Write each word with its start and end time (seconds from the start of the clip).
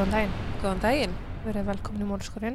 Góðan 0.00 0.14
daginn, 0.14 0.36
Góðan 0.62 0.78
daginn. 0.80 1.14
verið 1.44 1.66
velkomin 1.68 2.00
í 2.00 2.06
Mórskurinn. 2.08 2.54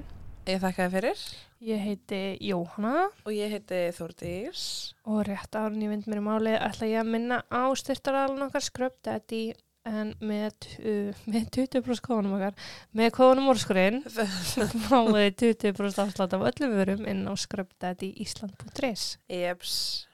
Ég 0.50 0.64
þakka 0.64 0.88
þér 0.88 0.94
fyrir 0.96 1.20
Ég 1.62 1.84
heiti 1.84 2.22
Jóhanna 2.42 3.04
og 3.22 3.34
ég 3.36 3.52
heiti 3.54 3.82
Þórdís. 3.94 4.94
og 5.06 5.20
rétt 5.28 5.54
árun 5.54 5.84
ég 5.84 5.92
vind 5.92 6.08
mér 6.10 6.18
í 6.18 6.24
máli 6.26 6.56
ætla 6.58 6.90
ég 6.90 7.04
að 7.04 7.12
minna 7.14 7.44
á 7.54 7.70
styrtaralun 7.78 8.48
okkar 8.48 8.90
Daddy 9.04 9.54
en 9.86 10.16
með, 10.26 10.58
uh, 10.82 11.14
með 11.30 11.46
20% 11.54 12.02
kóðunum 12.02 12.34
okkar. 12.34 12.58
Með 12.98 13.12
kóðunum 13.14 13.46
Mórskurinn 13.52 14.02
fáið 14.90 15.38
20% 15.38 16.02
afslátt 16.02 16.34
af 16.34 16.48
öllum 16.50 16.74
vörum 16.74 17.06
inn 17.06 17.28
á 17.30 17.34
scrubdaddyisland.is. 17.38 19.20
Jeps. 19.30 20.08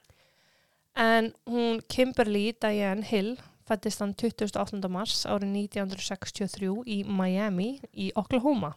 En 0.99 1.31
hún 1.47 1.79
Kimberly 1.87 2.51
Diane 2.59 3.07
Hill 3.07 3.37
fættist 3.67 4.01
hann 4.03 4.15
28. 4.17 4.81
mars 4.91 5.25
árið 5.25 5.53
1963 5.67 6.71
í 6.85 7.01
Miami 7.07 7.75
í 7.93 8.11
Oklahoma. 8.19 8.73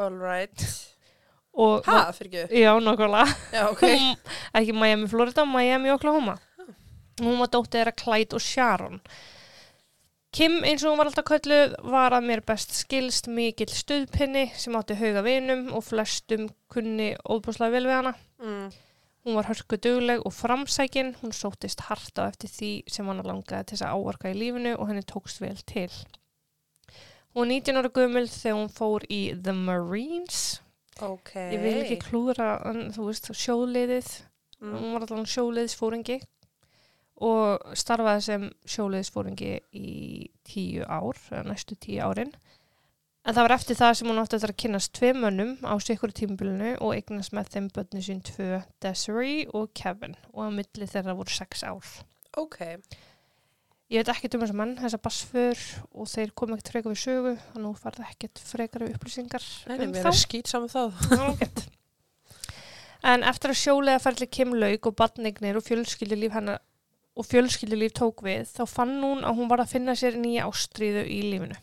All 0.00 0.16
right. 0.16 0.66
Ha, 1.52 1.98
fyrir 2.16 2.46
ekki? 2.46 2.62
Já, 2.62 2.72
nokkulega. 2.80 3.28
Já, 3.52 3.66
ok. 3.68 3.84
Ekki 4.56 4.72
Miami, 4.72 5.08
Florida, 5.08 5.44
Miami, 5.44 5.92
Oklahoma. 5.92 6.38
Hún 7.20 7.36
var 7.42 7.50
dóttið 7.52 7.76
þeirra 7.76 7.94
Clyde 8.00 8.38
og 8.38 8.44
Sharon. 8.44 9.02
Kim, 10.32 10.62
eins 10.64 10.80
og 10.80 10.94
hún 10.94 11.02
var 11.02 11.10
alltaf 11.10 11.26
kölluð, 11.28 11.74
var 11.92 12.14
að 12.16 12.24
mér 12.30 12.40
best 12.48 12.72
skilst 12.72 13.28
mikill 13.28 13.68
stuðpinni 13.68 14.46
sem 14.56 14.78
átti 14.78 14.96
hauga 14.96 15.20
vinum 15.26 15.66
og 15.76 15.84
flestum 15.84 16.46
kunni 16.72 17.10
óbúslega 17.28 17.74
vel 17.74 17.84
við 17.84 17.98
hana. 17.98 18.14
Mm. 18.40 18.70
Hún 19.22 19.36
var 19.38 19.46
hörku 19.46 19.78
dugleg 19.78 20.24
og 20.26 20.32
framsækin, 20.34 21.14
hún 21.20 21.30
sóttist 21.30 21.84
hart 21.86 22.18
á 22.18 22.26
eftir 22.26 22.50
því 22.50 22.70
sem 22.90 23.06
hann 23.06 23.22
langaði 23.22 23.68
til 23.68 23.76
þess 23.76 23.86
að 23.86 23.94
áarka 23.94 24.32
í 24.32 24.38
lífinu 24.38 24.72
og 24.74 24.88
henni 24.90 25.04
tókst 25.06 25.38
vel 25.44 25.60
til. 25.62 25.92
Hún 27.32 27.44
var 27.44 27.50
19 27.52 27.78
ára 27.78 27.92
gömul 27.94 28.26
þegar 28.26 28.58
hún 28.58 28.72
fór 28.74 29.06
í 29.06 29.20
The 29.38 29.54
Marines. 29.54 30.42
Ok. 31.00 31.36
Ég 31.38 31.62
vil 31.62 31.78
ekki 31.84 32.00
klúðra, 32.02 32.50
en, 32.68 32.90
þú 32.92 33.06
veist, 33.08 33.30
sjóliðið. 33.30 34.10
Mm. 34.58 34.74
Hún 34.74 34.92
var 34.96 35.06
allan 35.06 35.30
sjóliðsfóringi 35.30 36.18
og 37.22 37.62
starfaði 37.78 38.24
sem 38.26 38.44
sjóliðsfóringi 38.74 39.54
í 39.78 39.94
tíu 40.46 40.84
ár, 40.86 41.18
næstu 41.46 41.78
tíu 41.78 42.02
árin. 42.02 42.34
En 43.22 43.36
það 43.36 43.44
var 43.46 43.54
eftir 43.54 43.78
það 43.78 43.92
sem 43.94 44.08
hún 44.10 44.18
átti 44.18 44.38
að 44.40 44.52
kynast 44.58 44.92
tvei 44.98 45.12
mönnum 45.14 45.52
á 45.62 45.78
sikkur 45.78 46.10
tímbilinu 46.10 46.72
og 46.82 46.96
eignast 46.96 47.34
með 47.36 47.52
þeim 47.54 47.68
börni 47.76 48.02
sín 48.02 48.22
tvö 48.26 48.58
Desiree 48.82 49.46
og 49.54 49.70
Kevin 49.78 50.16
og 50.32 50.48
að 50.48 50.56
milli 50.56 50.88
þeirra 50.90 51.14
voru 51.14 51.30
sex 51.30 51.62
ár. 51.62 51.92
Ok. 52.40 52.58
Ég 53.92 54.02
veit 54.02 54.10
ekkert 54.10 54.34
um 54.34 54.42
þessa 54.42 54.56
menn, 54.58 54.74
þessa 54.80 55.00
bassför 55.04 55.62
og 55.92 56.10
þeir 56.10 56.34
kom 56.34 56.56
ekkert 56.56 56.72
frekar 56.72 56.94
við 56.96 57.00
sögu 57.04 57.36
og 57.36 57.62
nú 57.62 57.72
farði 57.78 58.08
ekkert 58.08 58.42
frekar 58.48 58.86
við 58.86 58.96
upplýsingar 58.96 59.48
Nei, 59.70 59.76
um 59.76 59.94
mér 59.94 60.10
er 60.10 60.18
skýt 60.18 60.50
saman 60.50 60.72
ágætt. 61.22 61.66
En 63.06 63.22
eftir 63.26 63.52
að 63.52 63.58
sjólega 63.58 64.02
ferli 64.02 64.26
Kim 64.30 64.54
lauk 64.56 64.86
og 64.88 64.98
badnignir 64.98 65.58
og 65.58 65.66
fjölskyldulíf 65.66 66.34
hennar 66.34 66.62
og 67.18 67.26
fjölskyldulíf 67.28 67.94
tók 67.98 68.22
við, 68.26 68.48
þá 68.50 68.64
fann 68.70 68.96
hún 69.02 69.26
að 69.26 69.38
hún 69.38 69.50
var 69.50 69.62
að 69.62 69.74
finna 69.74 69.94
sér 69.98 70.16
nýja 70.18 70.48
ástríðu 70.48 71.04
í 71.06 71.20
lífinu. 71.28 71.58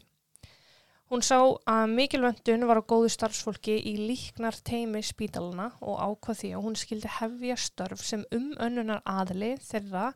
Hún 1.09 1.23
sá 1.25 1.39
að 1.41 1.93
mikilvöndun 1.97 2.67
var 2.69 2.83
á 2.85 2.89
góðu 2.91 3.09
starfsfólki 3.09 3.79
í 3.81 3.95
líknar 3.97 4.53
teimi 4.61 5.01
spítalana 5.01 5.71
og 5.81 5.97
ákvað 5.97 6.41
því 6.43 6.49
að 6.53 6.65
hún 6.67 6.75
skildi 6.77 7.13
hefja 7.15 7.55
störf 7.57 8.03
sem 8.05 8.25
um 8.35 8.51
önnunar 8.61 9.01
aðli 9.09 9.55
þeirra 9.65 10.11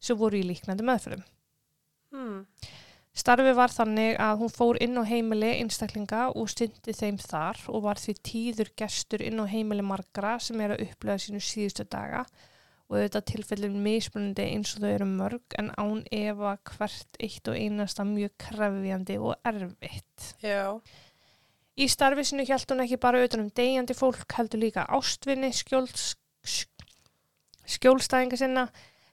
sem 0.00 0.16
voru 0.16 0.40
í 0.40 0.46
líknandi 0.48 0.86
meðferðum. 0.88 1.26
Mm. 2.16 2.38
Starfi 3.18 3.52
var 3.58 3.74
þannig 3.74 4.16
að 4.24 4.40
hún 4.40 4.54
fór 4.54 4.78
inn 4.80 4.96
á 4.96 5.04
heimili 5.04 5.50
einstaklinga 5.58 6.28
og 6.32 6.48
stundi 6.48 6.94
þeim 6.96 7.18
þar 7.20 7.60
og 7.68 7.84
var 7.84 8.00
því 8.00 8.14
tíður 8.30 8.72
gestur 8.78 9.24
inn 9.26 9.42
á 9.42 9.44
heimili 9.50 9.84
margra 9.84 10.38
sem 10.40 10.60
er 10.64 10.76
að 10.76 10.86
upplega 10.86 11.26
sínu 11.26 11.42
síðustu 11.44 11.84
daga 11.84 12.24
og 12.24 12.57
þetta 12.96 13.20
tilfellin 13.28 13.76
mismunandi 13.84 14.46
eins 14.54 14.72
og 14.76 14.84
þau 14.84 14.88
eru 14.94 15.08
mörg 15.10 15.56
en 15.60 15.68
án 15.76 16.00
efa 16.14 16.54
hvert 16.70 17.20
eitt 17.20 17.50
og 17.50 17.58
einasta 17.58 18.06
mjög 18.08 18.32
krefjandi 18.46 19.18
og 19.20 19.36
erfitt. 19.48 20.30
Já. 20.40 20.80
Í 21.78 21.86
starfi 21.86 22.24
sinu 22.26 22.46
hjælt 22.48 22.72
hún 22.72 22.82
ekki 22.82 22.98
bara 22.98 23.20
utan 23.22 23.44
um 23.44 23.52
degjandi 23.54 23.94
fólk 23.94 24.32
heldur 24.34 24.62
líka 24.64 24.86
ástvinni 24.88 25.52
skjóls, 25.54 26.16
skjólstæðinga 27.68 28.40
sinna 28.40 28.66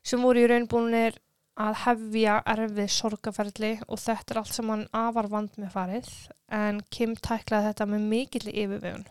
sem 0.05 0.23
voru 0.23 0.45
í 0.45 0.49
raunbúinir 0.49 1.19
að 1.61 1.77
hefja 1.85 2.39
erfið 2.51 2.89
sorgaferli 2.91 3.71
og 3.87 3.99
þetta 4.01 4.33
er 4.33 4.39
allt 4.41 4.55
saman 4.55 4.87
afar 4.95 5.29
vand 5.31 5.59
með 5.61 5.75
farið 5.75 6.09
en 6.53 6.81
Kim 6.91 7.15
tæklaði 7.15 7.69
þetta 7.69 7.87
með 7.91 8.09
mikill 8.11 8.49
yfirvegun. 8.49 9.05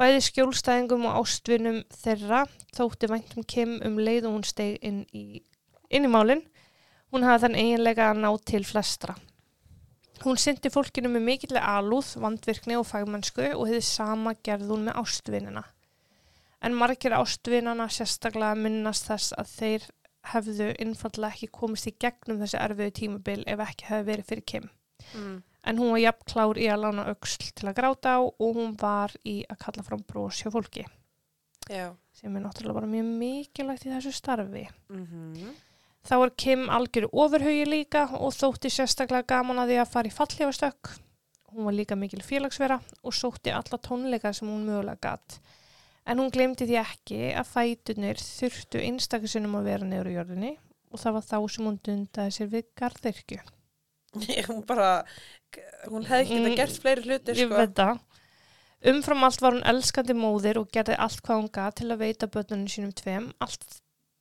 Bæði 0.00 0.20
skjólstæðingum 0.24 1.02
og 1.10 1.18
ástvinum 1.20 1.82
þeirra 1.92 2.46
þótti 2.72 3.10
væntum 3.10 3.44
Kim 3.44 3.74
um 3.84 3.98
leið 4.00 4.30
og 4.30 4.38
hún 4.38 4.46
steg 4.48 4.78
inn 4.80 5.02
í, 5.12 5.42
inn 5.92 6.06
í 6.08 6.12
málinn. 6.12 6.40
Hún 7.12 7.26
hafði 7.26 7.44
þann 7.44 7.58
eiginlega 7.60 8.06
að 8.08 8.22
ná 8.22 8.30
til 8.48 8.62
flestra. 8.64 9.16
Hún 10.24 10.40
syndi 10.40 10.72
fólkinu 10.72 11.10
með 11.12 11.26
mikillega 11.26 11.76
alúð, 11.80 12.14
vandvirkni 12.20 12.78
og 12.80 12.86
fagmennsku 12.88 13.44
og 13.54 13.68
hefði 13.68 13.82
sama 13.84 14.34
gerð 14.44 14.72
hún 14.72 14.88
með 14.88 14.98
ástvinina. 15.02 15.66
En 16.64 16.76
margir 16.76 17.16
ástvinana 17.16 17.88
sérstaklega 17.92 18.56
minnast 18.56 19.08
þess 19.08 19.36
að 19.40 19.52
þeir 19.58 19.86
hefðu 20.32 20.72
innfallega 20.80 21.32
ekki 21.34 21.48
komist 21.60 21.88
í 21.88 21.94
gegnum 22.00 22.40
þessi 22.42 22.60
erfiðu 22.60 22.96
tímabil 22.98 23.40
ef 23.48 23.64
ekki 23.64 23.88
hefði 23.88 24.08
verið 24.10 24.28
fyrir 24.32 24.46
Kim. 24.52 24.68
Mm. 25.12 25.38
En 25.66 25.80
hún 25.80 25.92
var 25.92 26.00
jafn 26.00 26.28
klár 26.32 26.60
í 26.60 26.68
að 26.72 26.86
lána 26.86 27.08
auksl 27.12 27.50
til 27.52 27.68
að 27.68 27.76
gráta 27.76 28.16
á 28.16 28.20
og 28.24 28.54
hún 28.56 28.76
var 28.80 29.12
í 29.28 29.42
að 29.44 29.60
kalla 29.64 29.84
fram 29.84 30.04
brós 30.08 30.40
hjá 30.40 30.48
fólki 30.52 30.86
Já. 31.68 31.92
sem 32.16 32.36
er 32.36 32.42
náttúrulega 32.42 32.80
bara 32.80 32.88
mjög 32.88 33.10
mikilvægt 33.20 33.84
í 33.86 33.92
þessu 33.92 34.14
starfi. 34.16 34.64
Mm 34.88 35.52
Þá 36.00 36.14
er 36.16 36.30
Kim 36.40 36.62
algjör 36.72 37.10
ofurhugi 37.12 37.64
líka 37.68 38.06
og 38.16 38.32
þótti 38.32 38.70
sérstaklega 38.72 39.26
gaman 39.34 39.60
að 39.60 39.72
því 39.72 39.78
að 39.82 39.90
fara 39.92 40.08
í 40.08 40.14
fallhjafastökk. 40.16 40.92
Hún 41.52 41.66
var 41.66 41.76
líka 41.76 41.98
mikil 41.98 42.22
félagsvera 42.24 42.78
og 43.04 43.16
sótti 43.16 43.52
alla 43.52 43.78
tónleika 43.84 44.32
sem 44.32 44.48
hún 44.48 44.64
mögulega 44.64 44.96
gatt. 45.02 45.40
En 46.06 46.22
hún 46.22 46.32
glemdi 46.32 46.64
því 46.64 46.78
ekki 46.80 47.20
að 47.36 47.50
fætunir 47.52 48.22
þurftu 48.22 48.80
einstakarsinnum 48.80 49.58
að 49.60 49.68
vera 49.68 49.90
neyru 49.90 50.14
í 50.14 50.16
jörðinni 50.16 50.54
og 50.90 51.02
það 51.02 51.18
var 51.18 51.26
þá 51.28 51.38
sem 51.52 51.68
hún 51.68 51.80
dundaði 51.84 52.36
sér 52.38 52.52
við 52.54 52.70
garðirkju. 52.80 53.42
hún 54.48 54.62
bara, 54.68 55.04
hún 55.88 56.06
hefði 56.08 56.24
ekki 56.24 56.40
mm. 56.40 56.56
gert 56.58 56.80
fleiri 56.82 57.06
hluti, 57.06 57.36
Ég 57.36 57.50
sko. 57.50 57.60
veit 57.60 57.76
það. 57.78 58.00
Umfram 58.90 59.26
allt 59.26 59.42
var 59.44 59.54
hún 59.56 59.68
elskandi 59.68 60.16
móðir 60.16 60.58
og 60.62 60.70
gerði 60.72 60.96
allt 61.04 61.20
hvað 61.20 61.42
hún 61.42 61.52
gat 61.52 61.78
til 61.80 61.90
að 61.92 62.02
veita 62.06 62.30
börnunum 62.32 62.70
sínum 62.72 62.94
tveim, 62.96 63.28
allt 63.44 63.80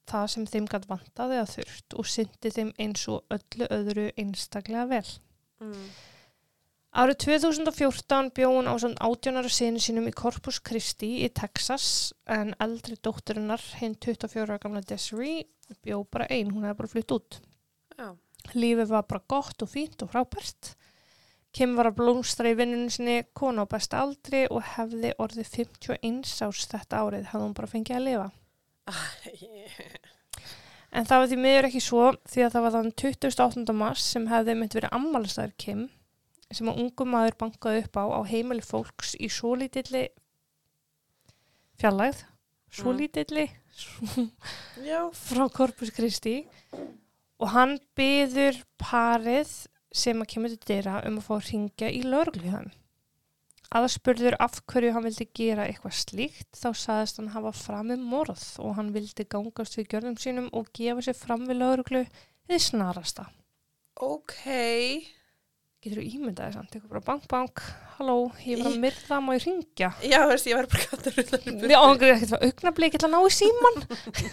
það 0.09 0.29
sem 0.33 0.45
þeim 0.50 0.67
gætt 0.69 0.88
vantaði 0.89 1.39
að 1.39 1.51
þurft 1.55 1.95
og 2.01 2.07
syndi 2.09 2.51
þeim 2.53 2.72
eins 2.81 3.05
og 3.11 3.35
öllu 3.35 3.67
öðru 3.72 4.07
einstaklega 4.19 4.88
vel. 4.89 5.05
Mm. 5.63 5.85
Árið 7.00 7.19
2014 7.21 8.31
bjó 8.33 8.47
hún 8.50 8.67
á 8.67 8.73
svona 8.81 9.06
átjónara 9.06 9.51
sinu 9.53 9.79
sínum 9.79 10.07
í 10.09 10.13
Corpus 10.17 10.57
Christi 10.66 11.19
í 11.21 11.27
Texas 11.29 12.16
en 12.25 12.56
eldri 12.66 12.97
dótturinnar, 12.97 13.61
hinn 13.77 13.94
24 13.94 14.47
ára 14.47 14.57
gamla 14.63 14.81
Desiree, 14.81 15.45
bjó 15.86 16.01
bara 16.09 16.25
ein, 16.33 16.50
hún 16.50 16.65
hefði 16.65 16.80
bara 16.81 16.91
flytt 16.95 17.13
út. 17.13 17.39
Já. 17.94 18.09
Lífið 18.56 18.90
var 18.94 19.06
bara 19.10 19.22
gott 19.30 19.62
og 19.66 19.69
fínt 19.69 20.01
og 20.06 20.10
frábært. 20.13 20.74
Kim 21.54 21.75
var 21.78 21.90
að 21.90 21.98
blómstra 21.98 22.51
í 22.51 22.57
vinnunum 22.57 22.92
sinni, 22.94 23.24
kona 23.34 23.66
á 23.66 23.72
besta 23.72 24.04
aldri 24.04 24.44
og 24.54 24.62
hefði 24.75 25.16
orðið 25.18 25.48
51 25.56 26.34
árs 26.46 26.68
þetta 26.69 27.00
árið, 27.01 27.25
hefði 27.31 27.42
hún 27.46 27.56
bara 27.57 27.72
fengið 27.72 27.98
að 27.98 28.06
lifa. 28.10 28.30
En 30.90 31.06
það 31.06 31.19
var 31.22 31.28
því 31.30 31.38
miður 31.38 31.66
ekki 31.68 31.80
svo 31.86 32.04
því 32.25 32.42
að 32.42 32.54
það 32.56 32.63
var 32.66 32.74
þann 32.74 32.88
28. 32.98 33.74
mars 33.78 34.06
sem 34.10 34.24
hefði 34.25 34.56
mynd 34.57 34.74
verið 34.74 34.96
ammálistæður 34.98 35.51
Kim 35.62 35.84
sem 36.50 36.72
að 36.72 36.80
ungum 36.81 37.12
maður 37.13 37.36
bankaði 37.44 37.84
upp 37.84 38.00
á 38.01 38.04
á 38.10 38.19
heimili 38.25 38.66
fólks 38.66 39.12
í 39.22 39.30
svo 39.30 39.51
lítilli 39.62 40.07
fjallægð, 41.78 42.24
svo 42.74 42.90
Mm. 42.90 42.98
lítilli 43.04 43.46
Já. 44.81 45.01
frá 45.30 45.46
Corpus 45.54 45.94
Christi 45.94 46.48
og 47.39 47.53
hann 47.56 47.77
byður 47.97 48.59
parið 48.81 49.51
sem 49.95 50.19
að 50.21 50.30
kemur 50.33 50.53
til 50.53 50.68
dyra 50.69 51.00
um 51.07 51.18
að 51.19 51.25
fá 51.25 51.33
að 51.38 51.47
ringja 51.50 51.89
í 51.91 52.03
lögreglíðan. 52.06 52.71
Aðspurður 53.69 54.36
af 54.41 54.63
hverju 54.69 54.95
hann 54.95 55.06
vildi 55.06 55.27
gera 55.38 55.68
eitthvað 55.69 56.00
slíkt 56.00 56.57
þá 56.57 56.69
saðist 56.74 57.19
hann 57.19 57.30
hafa 57.36 57.51
framið 57.53 58.01
morð 58.01 58.45
og 58.63 58.74
hann 58.80 58.89
vildi 58.95 59.27
gangast 59.30 59.77
við 59.77 59.91
gjörðum 59.94 60.18
sínum 60.21 60.47
og 60.57 60.71
gefa 60.74 61.06
sér 61.06 61.18
fram 61.18 61.45
við 61.45 61.62
lögreglu 61.62 62.01
þið 62.50 62.63
snarasta. 62.65 63.27
Ok. 64.01 64.39
Getur 65.80 66.01
þú 66.01 66.07
ímyndaði 66.09 66.56
samt, 66.57 66.74
eitthvað 66.74 66.95
bara 66.95 67.06
bank, 67.07 67.27
bank, 67.31 67.62
halló, 67.95 68.15
ég 68.44 68.59
var 68.59 68.74
að 68.74 68.81
myrða, 68.81 69.19
má 69.24 69.30
ég 69.38 69.45
ringja? 69.45 69.91
Já, 70.03 70.18
veist, 70.27 70.50
ég 70.50 70.57
var 70.57 70.68
bara 70.74 70.88
gætt 70.89 71.07
að 71.07 71.19
rulla 71.21 71.69
Já, 71.71 71.77
hann 71.86 72.01
er 72.03 72.12
ekkert 72.15 72.33
að 72.36 72.44
augnablík, 72.50 72.97
ég 72.97 73.00
ætla 73.00 73.07
að 73.07 73.13
ná 73.13 73.21
í 73.21 73.38
síman. 73.38 73.80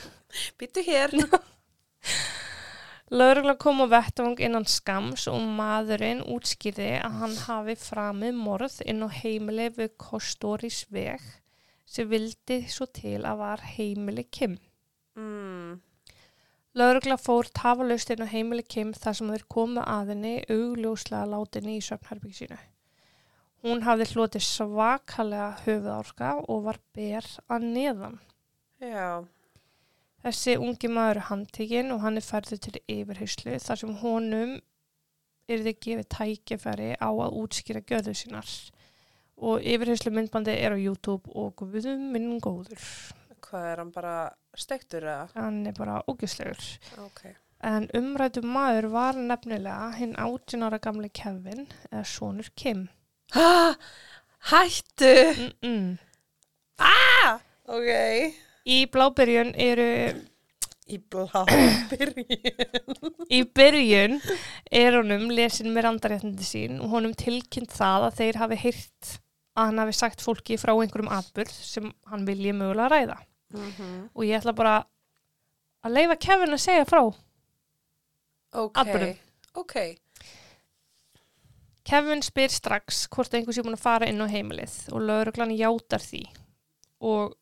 Býttu 0.58 0.86
hér. 0.88 1.14
Lögregla 3.10 3.54
kom 3.54 3.84
á 3.84 3.86
vettvang 3.86 4.40
innan 4.42 4.64
skams 4.66 5.28
og 5.30 5.38
maðurinn 5.58 6.24
útskýrði 6.26 6.96
að 7.06 7.18
hann 7.20 7.34
hafi 7.44 7.76
framið 7.78 8.38
morð 8.40 8.80
inn 8.82 9.04
á 9.06 9.08
heimili 9.14 9.68
við 9.76 9.92
Kostoris 10.02 10.80
veg 10.90 11.22
sem 11.86 12.08
vildi 12.10 12.64
svo 12.66 12.88
til 12.90 13.20
að 13.22 13.38
var 13.44 13.62
heimili 13.76 14.24
Kim. 14.26 14.56
Mm. 15.14 15.78
Lögregla 16.74 17.14
fór 17.16 17.46
tafalaust 17.54 18.10
inn 18.10 18.26
á 18.26 18.28
heimili 18.28 18.66
Kim 18.66 18.90
þar 18.90 19.14
sem 19.20 19.30
þeir 19.36 19.46
komu 19.54 19.86
að 19.86 20.10
henni 20.12 20.34
augljóslega 20.50 21.30
látinni 21.30 21.78
í 21.78 21.86
söfnherbygg 21.86 22.34
sínu. 22.40 22.58
Hún 23.62 23.86
hafði 23.86 24.10
hlotið 24.10 24.44
svakalega 24.50 25.46
höfuðárka 25.62 26.34
og 26.42 26.66
var 26.66 26.82
ber 26.90 27.30
að 27.46 27.70
neðan. 27.70 28.18
Já. 28.82 29.22
Þessi 30.26 30.56
ungi 30.58 30.88
maður 30.90 31.20
er 31.20 31.26
handtekinn 31.28 31.92
og 31.94 32.00
hann 32.02 32.18
er 32.18 32.24
færður 32.26 32.58
til 32.64 32.80
yfirheyslu 32.90 33.52
þar 33.62 33.78
sem 33.78 33.92
honum 34.00 34.56
er 35.46 35.60
þið 35.62 35.76
gefið 35.84 36.08
tækifæri 36.10 36.88
á 36.98 37.10
að 37.14 37.36
útskýra 37.44 37.82
göðu 37.86 38.14
sínar. 38.18 38.48
Og 39.38 39.62
yfirheyslu 39.62 40.10
myndbandi 40.16 40.56
er 40.58 40.74
á 40.74 40.78
YouTube 40.82 41.30
og 41.30 41.52
guðum 41.60 42.08
minn 42.10 42.40
góður. 42.42 42.82
Hvað 43.46 43.68
er 43.70 43.82
hann 43.84 43.92
bara 43.94 44.16
stektur 44.58 45.06
eða? 45.06 45.28
Hann 45.36 45.60
er 45.70 45.76
bara 45.78 46.00
ógjöslegur. 46.10 46.72
Ok. 47.04 47.22
En 47.62 47.86
umrættu 47.94 48.42
maður 48.42 48.90
var 48.96 49.20
nefnilega 49.20 49.92
hinn 50.00 50.16
18 50.18 50.66
ára 50.66 50.82
gamli 50.82 51.12
Kevin 51.14 51.68
eða 51.92 52.02
sonur 52.02 52.50
Kim. 52.58 52.88
Ha! 53.38 53.76
Hættu! 54.50 55.14
Mm 55.38 55.54
-mm. 55.62 55.96
Ok. 57.66 58.45
Í 58.66 58.78
blábyrjun 58.90 59.52
eru, 59.62 59.88
Í 60.90 60.96
blábyrjun. 61.10 62.24
í 63.30 63.40
byrjun 63.56 64.16
er 64.70 64.96
honum 64.98 65.28
lesin 65.34 65.72
með 65.74 65.86
randaréttindi 65.88 66.46
sín 66.46 66.80
og 66.82 66.90
honum 66.94 67.14
tilkynnt 67.18 67.72
það 67.74 68.08
að 68.08 68.16
þeir 68.20 68.38
hafi 68.42 68.58
heyrt 68.64 69.12
að 69.56 69.70
hann 69.70 69.80
hafi 69.82 69.94
sagt 69.98 70.22
fólki 70.22 70.58
frá 70.60 70.72
einhverjum 70.76 71.10
atbyrð 71.16 71.54
sem 71.56 71.88
hann 72.10 72.26
vilji 72.28 72.52
mögulega 72.54 72.90
ræða. 72.92 73.16
mm 73.54 74.10
Og 74.14 74.24
ég 74.26 74.38
ætla 74.40 74.52
bara 74.54 74.74
að 75.86 75.94
leifa 75.96 76.16
Kevin 76.26 76.54
að 76.56 76.62
segja 76.66 76.84
frá. 76.88 77.02
Ok. 78.56 78.78
Atburðum. 78.82 79.16
Ok. 79.56 79.74
Kevin 81.86 82.22
spyr 82.26 82.50
strax 82.50 83.04
hvort 83.14 83.34
einhver 83.38 83.54
sé 83.54 83.62
búin 83.62 83.76
að 83.78 83.82
fara 83.84 84.06
inn 84.10 84.18
á 84.22 84.26
heimilið 84.26 84.74
og 84.92 85.04
lauruglan 85.06 85.52
játar 85.54 86.02
því 86.02 86.24
og 87.06 87.36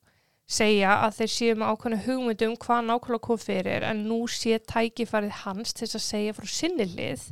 segja 0.45 0.99
að 1.07 1.19
þeir 1.19 1.33
séu 1.35 1.57
með 1.57 1.73
ákveðna 1.73 2.01
hugmyndum 2.05 2.57
hvað 2.61 2.87
nákvæmlega 2.89 3.25
kom 3.27 3.41
fyrir 3.41 3.87
en 3.89 4.05
nú 4.09 4.21
sé 4.29 4.59
tækifærið 4.61 5.41
hans 5.45 5.73
til 5.73 5.87
þess 5.87 5.99
að 6.01 6.07
segja 6.09 6.37
frá 6.37 6.51
sinni 6.53 6.87
lið 6.91 7.31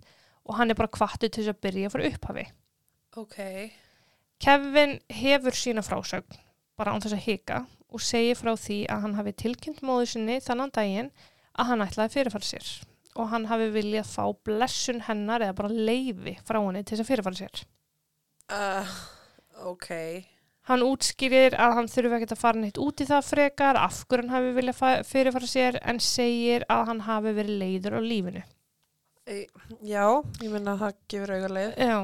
og 0.48 0.56
hann 0.58 0.72
er 0.72 0.78
bara 0.78 0.92
kvartu 0.92 1.28
til 1.28 1.42
þess 1.42 1.52
að 1.52 1.60
byrja 1.66 1.92
frá 1.92 2.04
upphafi. 2.08 2.46
Ok. 3.20 3.36
Kevin 4.42 4.96
hefur 5.12 5.54
sína 5.54 5.84
frásögn 5.84 6.40
bara 6.78 6.94
án 6.94 7.04
þess 7.04 7.18
að 7.18 7.26
hika 7.26 7.60
og 7.92 8.02
segir 8.02 8.38
frá 8.40 8.54
því 8.56 8.78
að 8.90 9.04
hann 9.04 9.18
hafi 9.18 9.36
tilkynnt 9.44 9.84
móðu 9.84 10.08
sinni 10.14 10.40
þannan 10.42 10.72
daginn 10.74 11.12
að 11.52 11.68
hann 11.68 11.84
ætlaði 11.84 12.16
fyrirfara 12.16 12.48
sér 12.48 12.70
og 13.12 13.28
hann 13.28 13.44
hafi 13.50 13.68
viljað 13.74 14.08
fá 14.08 14.24
blessun 14.46 15.02
hennar 15.04 15.44
eða 15.44 15.58
bara 15.58 15.82
leifi 15.90 16.38
frá 16.48 16.62
henni 16.62 16.80
til 16.80 16.96
þess 16.96 17.04
að 17.04 17.10
fyrirfara 17.10 17.40
sér. 17.42 17.64
Uh, 18.52 18.94
ok. 19.68 19.90
Hann 20.70 20.84
útskýrir 20.86 21.56
að 21.58 21.72
hann 21.74 21.88
þurfi 21.90 22.16
ekkert 22.20 22.32
að 22.36 22.38
fara 22.44 22.60
neitt 22.62 22.78
út 22.78 23.00
í 23.02 23.06
það 23.08 23.24
frekar, 23.26 23.78
af 23.82 24.04
hverju 24.06 24.22
hann 24.28 24.34
hafi 24.36 24.52
viljað 24.60 24.76
fa- 24.78 25.02
fyrirfara 25.08 25.48
sér, 25.50 25.78
en 25.82 25.98
segir 25.98 26.62
að 26.70 26.84
hann 26.92 27.00
hafi 27.08 27.32
verið 27.34 27.58
leiður 27.64 27.96
á 27.98 28.00
lífinu. 28.06 28.42
E, 29.26 29.40
já, 29.82 30.04
ég 30.42 30.50
minna 30.52 30.76
að 30.76 30.84
það 30.84 30.94
gefur 31.14 31.34
auðarleið. 31.36 31.74
Já, 31.82 31.98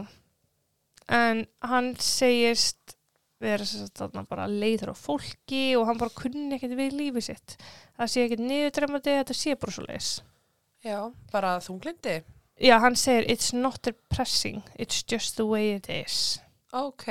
en 1.22 1.44
hann 1.70 1.93
segist 2.02 2.96
þarna 3.38 4.25
bara 4.26 4.49
leiður 4.50 4.90
á 4.90 4.96
fólki 4.99 5.62
og 5.78 5.87
hann 5.87 5.99
bara 6.00 6.11
kunni 6.19 6.56
ekkert 6.58 6.75
við 6.78 6.96
lífið 6.99 7.26
sitt. 7.31 7.54
Það 7.99 8.11
sé 8.11 8.25
ekkert 8.26 8.43
niðurdremandi, 8.49 9.14
þetta 9.20 9.37
sé 9.38 9.54
bara 9.54 9.75
svo 9.76 9.87
leis. 9.87 10.08
Já, 10.82 10.99
bara 11.31 11.56
þunglindi. 11.62 12.16
Já, 12.58 12.75
hann 12.82 12.96
segir, 12.99 13.28
it's 13.31 13.52
not 13.54 13.78
depressing, 13.87 14.64
it's 14.75 15.04
just 15.06 15.37
the 15.38 15.46
way 15.46 15.76
it 15.76 15.87
is. 15.88 16.40
Ok. 16.75 17.06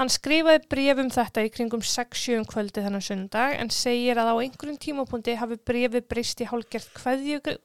Hann 0.00 0.08
skrifaði 0.08 0.62
bref 0.72 1.00
um 1.02 1.10
þetta 1.12 1.42
í 1.44 1.50
kringum 1.52 1.82
6-7 1.84 2.46
kvöldi 2.48 2.80
þennan 2.80 3.02
sundag 3.04 3.58
en 3.60 3.68
segir 3.68 4.16
að 4.16 4.30
á 4.32 4.34
einhverjum 4.40 4.78
tímapunkti 4.80 5.34
hafi 5.36 5.58
brefið 5.68 6.06
breyst 6.08 6.40
í 6.40 6.46
hálgerð 6.48 6.86
kveðju, 6.96 7.58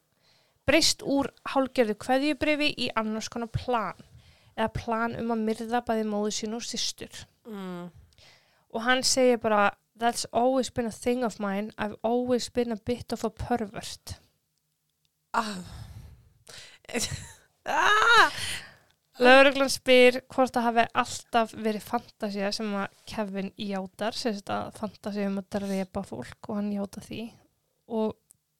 breyst 0.68 1.06
úr 1.08 1.30
hálgerðu 1.54 1.96
kveðjubrefi 2.04 2.68
í 2.76 2.90
annars 3.00 3.32
konar 3.32 3.48
plan 3.56 4.04
eða 4.58 4.68
plan 4.76 5.16
um 5.22 5.32
að 5.32 5.46
myrða 5.48 5.82
bæði 5.88 6.04
móðu 6.12 6.36
sín 6.36 6.60
og 6.60 6.68
systur. 6.68 7.24
Mm. 7.48 7.88
Og 8.76 8.84
hann 8.84 9.08
segir 9.08 9.40
bara, 9.40 9.72
that's 9.96 10.28
always 10.36 10.68
been 10.70 10.92
a 10.92 10.92
thing 10.92 11.24
of 11.24 11.40
mine, 11.40 11.72
I've 11.78 11.96
always 12.04 12.50
been 12.50 12.76
a 12.76 12.82
bit 12.84 13.16
of 13.16 13.24
a 13.24 13.32
pervert. 13.32 14.18
Ah. 15.32 15.64
ah. 17.66 18.32
Lögreglan 19.24 19.72
spyr 19.72 20.18
hvort 20.34 20.52
það 20.52 20.66
hafi 20.66 20.84
alltaf 21.02 21.54
verið 21.56 21.86
fantasía 21.88 22.50
sem 22.56 22.74
að 22.76 22.98
Kevin 23.08 23.54
játar, 23.56 24.18
sem 24.18 24.36
að 24.52 24.74
fantasía 24.76 25.30
um 25.30 25.40
að 25.40 25.48
drepa 25.56 26.04
fólk 26.04 26.50
og 26.50 26.60
hann 26.60 26.74
játa 26.76 27.04
því 27.06 27.22
og 27.96 28.18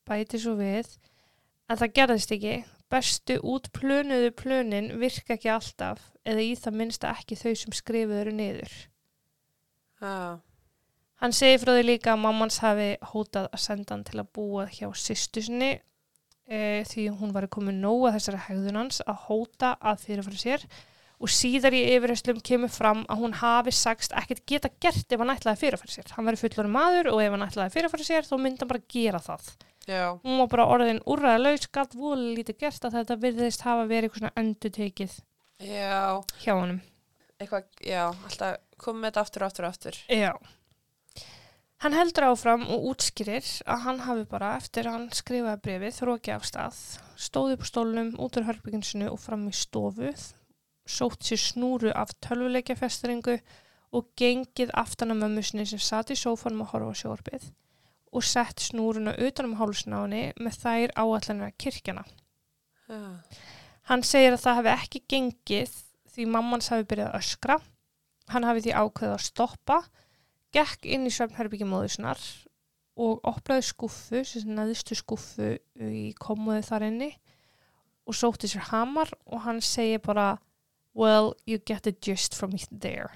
bæti 0.08 0.40
svo 0.40 0.56
við 0.60 0.88
en 1.68 1.80
það 1.82 1.94
gerðist 2.00 2.34
ekki. 2.38 2.56
Bestu 2.94 3.40
út 3.42 3.72
plönuðu 3.74 4.30
plönin 4.38 4.92
virka 5.02 5.34
ekki 5.36 5.50
alltaf 5.50 6.04
eða 6.24 6.44
í 6.46 6.52
það 6.56 6.78
minnsta 6.80 7.12
ekki 7.18 7.36
þau 7.40 7.54
sem 7.58 7.76
skrifuðu 7.76 8.20
eru 8.22 8.34
niður. 8.38 8.76
Ah. 10.00 10.38
Hann 11.20 11.34
segir 11.36 11.64
frá 11.64 11.74
því 11.74 11.84
líka 11.88 12.14
að 12.14 12.22
mammans 12.22 12.62
hafi 12.64 12.92
hótað 13.12 13.50
að 13.50 13.64
senda 13.64 13.96
hann 13.96 14.06
til 14.08 14.22
að 14.22 14.32
búa 14.38 14.68
hjá 14.70 14.88
sýstu 14.94 15.44
sinni 15.44 15.72
e, 16.48 16.84
því 16.90 17.08
hún 17.20 17.34
var 17.36 17.48
komin 17.52 17.82
nóga 17.84 18.14
þessari 18.16 18.44
hegðun 18.48 18.82
hans 18.84 19.02
að 19.06 19.24
hóta 19.28 19.76
að 19.82 20.04
fyrirfara 20.06 20.42
sér 20.42 20.66
og 21.16 21.32
síðar 21.32 21.76
í 21.76 21.84
yfirherslum 21.96 22.42
kemur 22.44 22.72
fram 22.74 23.06
að 23.08 23.22
hún 23.24 23.38
hafi 23.40 23.72
sagst 23.76 24.16
ekkert 24.20 24.44
geta 24.50 24.72
gert 24.84 25.14
ef 25.16 25.22
hann 25.22 25.32
ætlaði 25.32 25.54
að 25.54 25.62
fyrirfara 25.62 25.94
sér. 25.94 26.12
Hann 26.16 26.28
væri 26.28 26.42
fullur 26.42 26.68
maður 26.72 27.12
og 27.14 27.22
ef 27.24 27.32
hann 27.36 27.46
ætlaði 27.46 27.70
að 27.70 27.78
fyrirfara 27.78 28.08
sér 28.10 28.28
þá 28.28 28.36
myndi 28.36 28.62
hann 28.64 28.72
bara 28.74 28.84
gera 28.92 29.22
það. 29.24 29.48
Já. 29.86 30.04
Hún 30.26 30.42
var 30.42 30.50
bara 30.50 30.66
orðin 30.74 31.00
úrræðalaus, 31.06 31.70
gatt 31.72 31.96
voðalega 31.96 32.40
lítið 32.40 32.60
gert 32.66 32.88
að 32.88 32.98
þetta 33.00 33.18
virðist 33.22 33.66
hafa 33.66 33.86
verið 33.86 34.10
eitthvað 34.10 34.24
svona 34.24 34.42
endutekið 34.42 35.16
Já. 35.62 36.22
hjá 36.42 36.54
honum. 36.58 36.80
Eitthvað, 37.36 37.68
já, 37.86 38.04
alltaf 38.10 38.56
komið 38.82 39.10
þetta 39.10 39.24
aftur 39.26 39.46
og 39.46 39.52
aftur 39.52 39.68
og 39.68 39.74
aftur. 39.76 40.00
Já. 40.10 40.32
Hann 41.84 41.94
heldur 41.94 42.30
áfram 42.30 42.64
og 42.72 42.86
útskýrir 42.92 43.48
að 43.68 43.82
hann 43.84 44.00
hafi 44.06 44.24
bara 44.32 44.54
eftir 44.60 44.88
að 44.88 44.96
hann 44.96 45.10
skrifaði 45.14 45.62
brefið 45.66 45.98
þróki 45.98 46.34
af 46.36 46.48
stað, 46.48 46.80
stóði 47.20 47.58
upp 47.58 47.66
á 47.68 47.72
stólnum 47.72 48.14
út 48.22 48.40
úr 48.40 48.48
herbygginsinu 48.48 49.10
og 49.12 49.20
fram 49.20 49.44
í 49.50 49.54
stofu, 49.56 50.14
sótt 50.88 51.28
sér 51.28 51.42
snúru 51.42 51.92
af 51.92 52.16
tölvuleikjafestringu 52.24 53.36
og 53.96 54.08
gengið 54.20 54.72
aftan 54.78 55.12
að 55.14 55.22
mömmusni 55.24 55.66
sem 55.68 55.82
satt 55.82 56.14
í 56.16 56.20
sófanum 56.20 56.64
að 56.66 56.72
horfa 56.74 56.96
á 56.96 57.00
sjórfið 57.02 57.52
og 58.16 58.24
sett 58.24 58.64
snúruna 58.64 59.16
utan 59.20 59.50
um 59.50 59.58
hálsna 59.60 60.00
á 60.00 60.04
henni 60.06 60.24
með 60.40 60.60
þær 60.62 60.94
áallanir 60.96 61.50
að 61.50 61.58
kirkjana. 61.60 62.06
Já. 62.88 63.02
Hann 63.90 64.04
segir 64.08 64.34
að 64.34 64.44
það 64.46 64.60
hafi 64.60 64.72
ekki 64.74 65.02
gengið 65.12 65.74
því 66.16 66.28
mammans 66.32 66.72
hafi 66.72 66.88
byrjað 66.90 67.12
að 67.12 67.20
öskra. 67.20 67.58
Hann 68.32 68.48
hafi 68.48 68.64
því 68.66 68.74
ákveðið 68.80 69.16
að 69.18 69.26
stoppa, 69.26 69.82
gekk 70.56 70.88
inn 70.88 71.08
í 71.08 71.14
svefnherbyggi 71.14 71.68
móðusnar 71.68 72.22
og 72.96 73.20
opnaði 73.28 73.66
skuffu, 73.68 74.24
sem 74.24 74.52
neðstu 74.56 74.96
skuffu 74.96 75.56
í 75.84 76.14
komuði 76.20 76.64
þar 76.70 76.88
inni 76.90 77.12
og 78.06 78.16
sótti 78.16 78.48
sér 78.48 78.70
hamar 78.70 79.12
og 79.26 79.44
hann 79.44 79.62
segir 79.64 80.00
bara 80.06 80.36
well, 80.96 81.34
you 81.46 81.60
get 81.60 81.84
the 81.84 81.92
gist 81.92 82.36
from 82.36 82.56
there. 82.72 83.12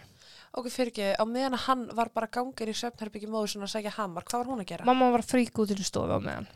Ok, 0.57 0.67
fyrir 0.73 0.91
ekki, 0.91 1.09
á 1.15 1.23
meðan 1.29 1.59
hann 1.67 1.85
var 1.95 2.09
bara 2.11 2.27
gangir 2.27 2.71
í 2.71 2.75
svona 3.47 3.69
að 3.69 3.75
segja 3.77 3.93
hamar, 3.95 4.25
hvað 4.27 4.41
var 4.41 4.49
hún 4.51 4.63
að 4.63 4.71
gera? 4.73 4.87
Mamma 4.89 5.11
var 5.13 5.23
frík 5.23 5.61
út 5.61 5.71
í 5.71 5.85
stofu 5.85 6.11
á 6.11 6.19
meðan. 6.19 6.49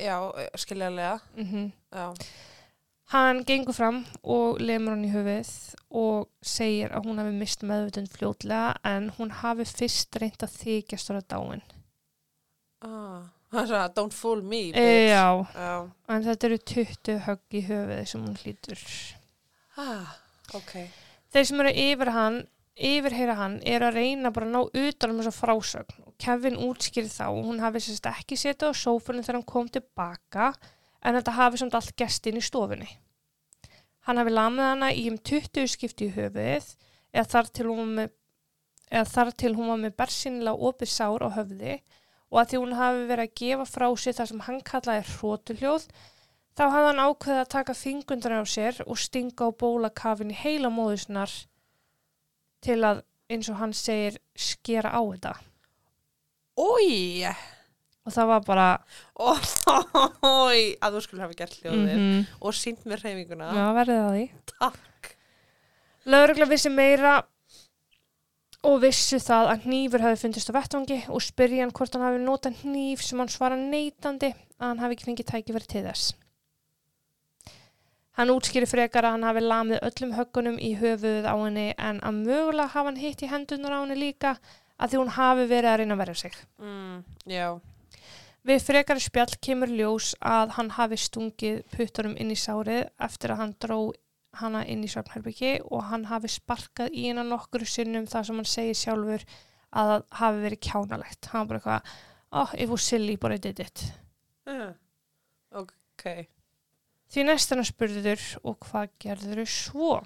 já, 0.00 0.16
skiljaðlega. 0.56 1.20
Mm 1.36 1.44
Já. 1.92 2.06
Hann 3.12 3.42
gengur 3.44 3.76
fram 3.76 3.98
og 4.24 4.60
lemur 4.62 4.94
hann 4.94 5.04
í 5.04 5.10
höfuð 5.12 5.50
og 6.00 6.30
segir 6.40 6.94
að 6.96 7.10
hún 7.10 7.20
hafi 7.20 7.34
mist 7.36 7.64
meðvutund 7.68 8.08
fljótlega 8.08 8.70
en 8.88 9.10
hún 9.18 9.34
hafi 9.42 9.66
fyrst 9.68 10.16
reynt 10.22 10.40
að 10.46 10.54
þykjast 10.62 11.12
ára 11.12 11.22
dáin. 11.34 11.64
Ah. 12.80 13.28
Það 13.52 13.60
er 13.60 13.66
svona, 13.68 13.88
don't 13.92 14.14
fool 14.16 14.40
me, 14.40 14.62
bitch. 14.72 15.10
já, 15.12 15.26
Já. 15.52 15.90
en 16.08 16.22
þetta 16.24 16.46
eru 16.48 16.56
20 16.70 17.18
högg 17.26 17.56
í 17.58 17.60
höfuði 17.66 18.06
sem 18.08 18.22
hún 18.24 18.38
hlýtur. 18.40 18.80
Ah, 19.76 20.14
ok. 20.56 20.72
Þeir 21.32 21.48
sem 21.50 21.60
eru 21.60 21.72
yfir 21.82 22.10
hann, 22.16 22.38
yfirheyra 22.80 23.34
hann, 23.36 23.58
er 23.68 23.84
að 23.84 23.98
reyna 23.98 24.32
bara 24.32 24.48
að 24.48 24.54
ná 24.54 24.86
utan 24.86 25.12
um 25.12 25.20
þessa 25.20 25.34
frásögn 25.36 26.00
og 26.06 26.14
Kevin 26.16 26.56
útskýri 26.64 27.12
þá 27.12 27.26
og 27.28 27.42
hún 27.50 27.60
hafi 27.60 27.84
sérst 27.84 28.08
ekki 28.08 28.40
setið 28.40 28.72
á 28.72 28.80
sófunum 28.86 29.20
þegar 29.20 29.42
hann 29.42 29.50
kom 29.52 29.68
tilbaka 29.68 30.54
en 31.02 31.18
þetta 31.18 31.36
hafi 31.38 31.60
samt 31.60 31.74
allt 31.78 31.96
gest 31.98 32.26
inn 32.30 32.38
í 32.38 32.44
stofunni. 32.44 32.88
Hann 34.06 34.18
hafi 34.18 34.32
lamið 34.34 34.66
hana 34.66 34.90
í 34.94 35.06
um 35.10 35.18
20 35.18 35.70
skipti 35.70 36.08
í 36.08 36.14
höfuðið 36.16 36.72
eða 37.12 37.28
þar 37.34 37.50
til 37.58 37.66
hún 37.68 37.92
með, 37.98 38.14
þar 39.12 39.32
til 39.38 39.52
hún 39.56 39.70
var 39.72 39.82
með 39.82 39.98
bersinnilega 40.00 40.70
opið 40.70 40.92
sár 40.94 41.26
á 41.26 41.28
höfði 41.36 41.76
og 42.32 42.40
að 42.40 42.48
því 42.50 42.62
hún 42.62 42.74
hafi 42.78 43.06
verið 43.10 43.28
að 43.28 43.36
gefa 43.42 43.68
frá 43.68 43.86
sér 44.00 44.16
það 44.18 44.30
sem 44.30 44.42
hann 44.46 44.60
kallaði 44.68 45.06
hrótuljóð 45.12 45.86
þá 46.56 46.64
hafði 46.64 46.88
hann 46.88 47.04
ákveðið 47.06 47.40
að 47.42 47.52
taka 47.54 47.76
fingundra 47.76 48.40
á 48.40 48.44
sér 48.48 48.82
og 48.86 49.00
stinga 49.00 49.48
á 49.48 49.50
bólakafin 49.62 50.32
í 50.32 50.40
heila 50.40 50.72
móðusnar 50.72 51.32
til 52.64 52.80
að 52.88 53.02
eins 53.32 53.48
og 53.52 53.60
hann 53.60 53.74
segir 53.76 54.18
skera 54.36 54.92
á 54.92 55.00
þetta 55.00 55.34
Ói, 56.52 57.24
og 58.02 58.14
það 58.14 58.30
var 58.32 58.46
bara 58.46 58.68
ói, 59.18 60.74
að 60.82 60.96
þú 60.96 61.02
skulle 61.04 61.22
hafa 61.22 61.38
gert 61.38 61.58
hljóðið 61.60 61.98
-hmm. 61.98 62.24
og 62.40 62.54
sínt 62.54 62.86
mér 62.86 63.02
hreyfinguna. 63.04 63.52
Já, 63.54 63.66
verðið 63.78 64.00
það 64.02 64.16
því. 64.16 64.24
Takk. 64.58 65.12
Lögregla 66.04 66.48
vissi 66.50 66.70
meira 66.70 67.22
og 68.62 68.80
vissu 68.82 69.18
það 69.18 69.52
að 69.52 69.62
hnífur 69.66 70.02
hafi 70.04 70.20
fundist 70.22 70.50
á 70.50 70.56
vettvangi 70.56 70.98
og 71.08 71.22
spyrja 71.22 71.64
hann 71.64 71.74
hvort 71.74 71.94
hann 71.94 72.06
hafi 72.06 72.18
notað 72.22 72.58
hníf 72.62 73.02
sem 73.02 73.18
hann 73.18 73.28
svara 73.28 73.56
neitandi 73.58 74.34
að 74.58 74.66
hann 74.68 74.82
hafi 74.82 74.96
ekki 74.96 75.08
fengið 75.08 75.30
tækifæri 75.30 75.70
til 75.70 75.84
þess. 75.86 76.14
Hann 78.18 78.28
útskýri 78.28 78.68
frekar 78.68 79.06
að 79.08 79.16
hann 79.16 79.26
hafi 79.26 79.40
lamið 79.40 79.84
öllum 79.88 80.14
höggunum 80.18 80.58
í 80.60 80.74
höfuðið 80.76 81.26
á 81.26 81.34
henni 81.34 81.68
en 81.78 82.00
að 82.04 82.18
mögulega 82.26 82.74
hafa 82.74 82.90
hann 82.90 83.00
hitt 83.00 83.22
í 83.24 83.30
hendunar 83.30 83.72
á 83.72 83.82
henni 83.82 83.96
líka 83.96 84.36
að 84.78 84.92
því 84.92 85.00
hún 85.00 85.14
hafi 85.16 85.46
verið 85.48 85.70
að 85.70 85.78
reyna 85.80 85.96
að 85.96 86.02
verja 86.02 86.18
sig. 86.20 86.36
Mm, 86.60 86.98
já, 87.30 87.46
Við 88.42 88.62
frekari 88.66 89.02
spjall 89.04 89.36
kemur 89.44 89.70
ljós 89.70 90.12
að 90.26 90.56
hann 90.56 90.72
hafi 90.74 90.96
stungið 90.98 91.60
puttunum 91.76 92.16
inn 92.18 92.32
í 92.34 92.38
sárið 92.38 92.88
eftir 93.06 93.30
að 93.34 93.40
hann 93.42 93.52
dró 93.62 93.76
hana 94.40 94.64
inn 94.66 94.82
í 94.82 94.88
svefnherbyggi 94.90 95.52
og 95.68 95.84
hann 95.92 96.08
hafi 96.10 96.30
sparkað 96.32 96.90
í 96.96 97.04
hennar 97.10 97.28
nokkru 97.28 97.68
sinnum 97.68 98.08
þar 98.10 98.26
sem 98.26 98.40
hann 98.40 98.48
segir 98.50 98.78
sjálfur 98.80 99.26
að 99.72 99.92
það 99.92 100.04
hafi 100.22 100.42
verið 100.46 100.62
kjánalegt. 100.66 101.28
Hann 101.30 101.44
var 101.46 101.48
bara 101.52 101.60
eitthvað, 101.60 101.94
oh, 102.42 102.54
it 102.58 102.68
was 102.72 102.82
silly, 102.88 103.16
but 103.16 103.32
I 103.32 103.38
did 103.38 103.60
it. 103.60 103.84
uh, 104.50 104.72
ok, 105.54 106.26
Því 107.12 107.26
næst 107.28 107.52
hann 107.52 107.62
spurður 107.68 108.22
og 108.42 108.58
hvað 108.66 108.90
gerður 109.04 109.46
svo? 109.46 110.00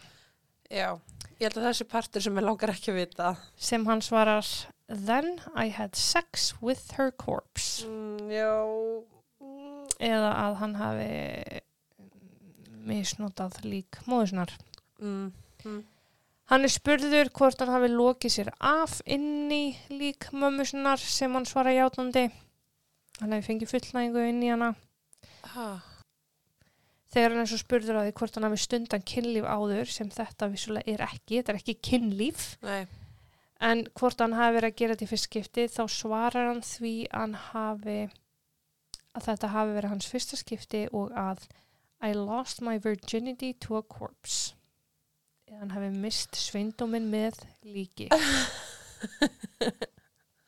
já. 0.69 0.99
Ég 1.37 1.51
held 1.51 1.59
að 1.61 1.67
þessi 1.69 1.85
partur 1.89 2.23
sem 2.25 2.39
ég 2.41 2.45
langar 2.47 2.71
ekki 2.73 2.91
að 2.93 2.97
vita. 2.99 3.31
Sem 3.61 3.83
hann 3.87 4.01
svarar, 4.03 4.47
then 4.89 5.41
I 5.55 5.69
had 5.69 5.97
sex 5.97 6.55
with 6.63 6.93
her 6.97 7.11
corpse. 7.11 7.85
Mm, 7.85 8.31
já, 8.31 8.53
mm, 9.41 9.87
Eða 10.01 10.31
að 10.45 10.55
hann 10.61 10.75
hafi 10.75 11.61
misnotað 12.87 13.61
lík 13.67 13.99
móðusnar. 14.07 14.53
mm, 15.01 15.33
mm. 15.65 15.83
Hann 16.47 16.63
er 16.63 16.71
spurður 16.71 17.31
hvort 17.35 17.59
hann 17.59 17.73
hafi 17.75 17.89
lokið 17.91 18.31
sér 18.37 18.51
af 18.63 19.01
inn 19.11 19.51
í 19.51 19.77
lík 19.91 20.29
mömmusinnar 20.31 21.01
sem 21.03 21.33
hann 21.35 21.45
svara 21.49 21.73
játandi. 21.75 22.29
Hann 23.19 23.33
hefði 23.35 23.47
fengið 23.49 23.73
fullnægingu 23.73 24.23
inn 24.29 24.43
í 24.47 24.53
hana. 24.53 24.69
Ah, 25.57 25.81
Þegar 27.11 27.33
hann 27.33 27.41
er 27.43 27.49
svo 27.51 27.59
spurður 27.59 27.97
að 27.99 28.07
því 28.11 28.15
hvort 28.21 28.35
hann 28.37 28.45
hafi 28.47 28.61
stundan 28.63 29.03
kynlíf 29.09 29.47
áður 29.49 29.91
sem 29.91 30.09
þetta 30.13 30.49
vissulega 30.53 30.93
er 30.95 31.03
ekki, 31.07 31.39
þetta 31.41 31.53
er 31.55 31.59
ekki 31.63 31.75
kynlíf. 31.89 32.47
nei, 32.63 32.87
En 33.61 33.87
hvort 33.97 34.21
hann 34.21 34.35
hafi 34.37 34.59
verið 34.59 34.71
að 34.73 34.77
gera 34.81 34.95
þetta 34.97 35.07
í 35.07 35.11
fyrst 35.13 35.29
skipti 35.31 35.63
þá 35.73 35.83
svarar 35.89 36.49
hann 36.51 36.61
því 36.67 36.95
hann 37.13 37.35
hafi 37.53 38.01
að 39.17 39.25
þetta 39.31 39.49
hafi 39.55 39.77
verið 39.79 39.93
hans 39.95 40.09
fyrsta 40.13 40.37
skipti 40.37 40.83
og 40.93 41.15
að 41.17 41.47
I 42.05 42.13
lost 42.13 42.61
my 42.61 42.77
virginity 42.79 43.55
to 43.65 43.79
a 43.79 43.83
corpse. 43.83 44.53
Eða 45.49 45.63
hann 45.63 45.73
hafi 45.73 45.89
mist 45.97 46.37
sveindóminn 46.37 47.09
með 47.09 47.39
líki. 47.65 48.11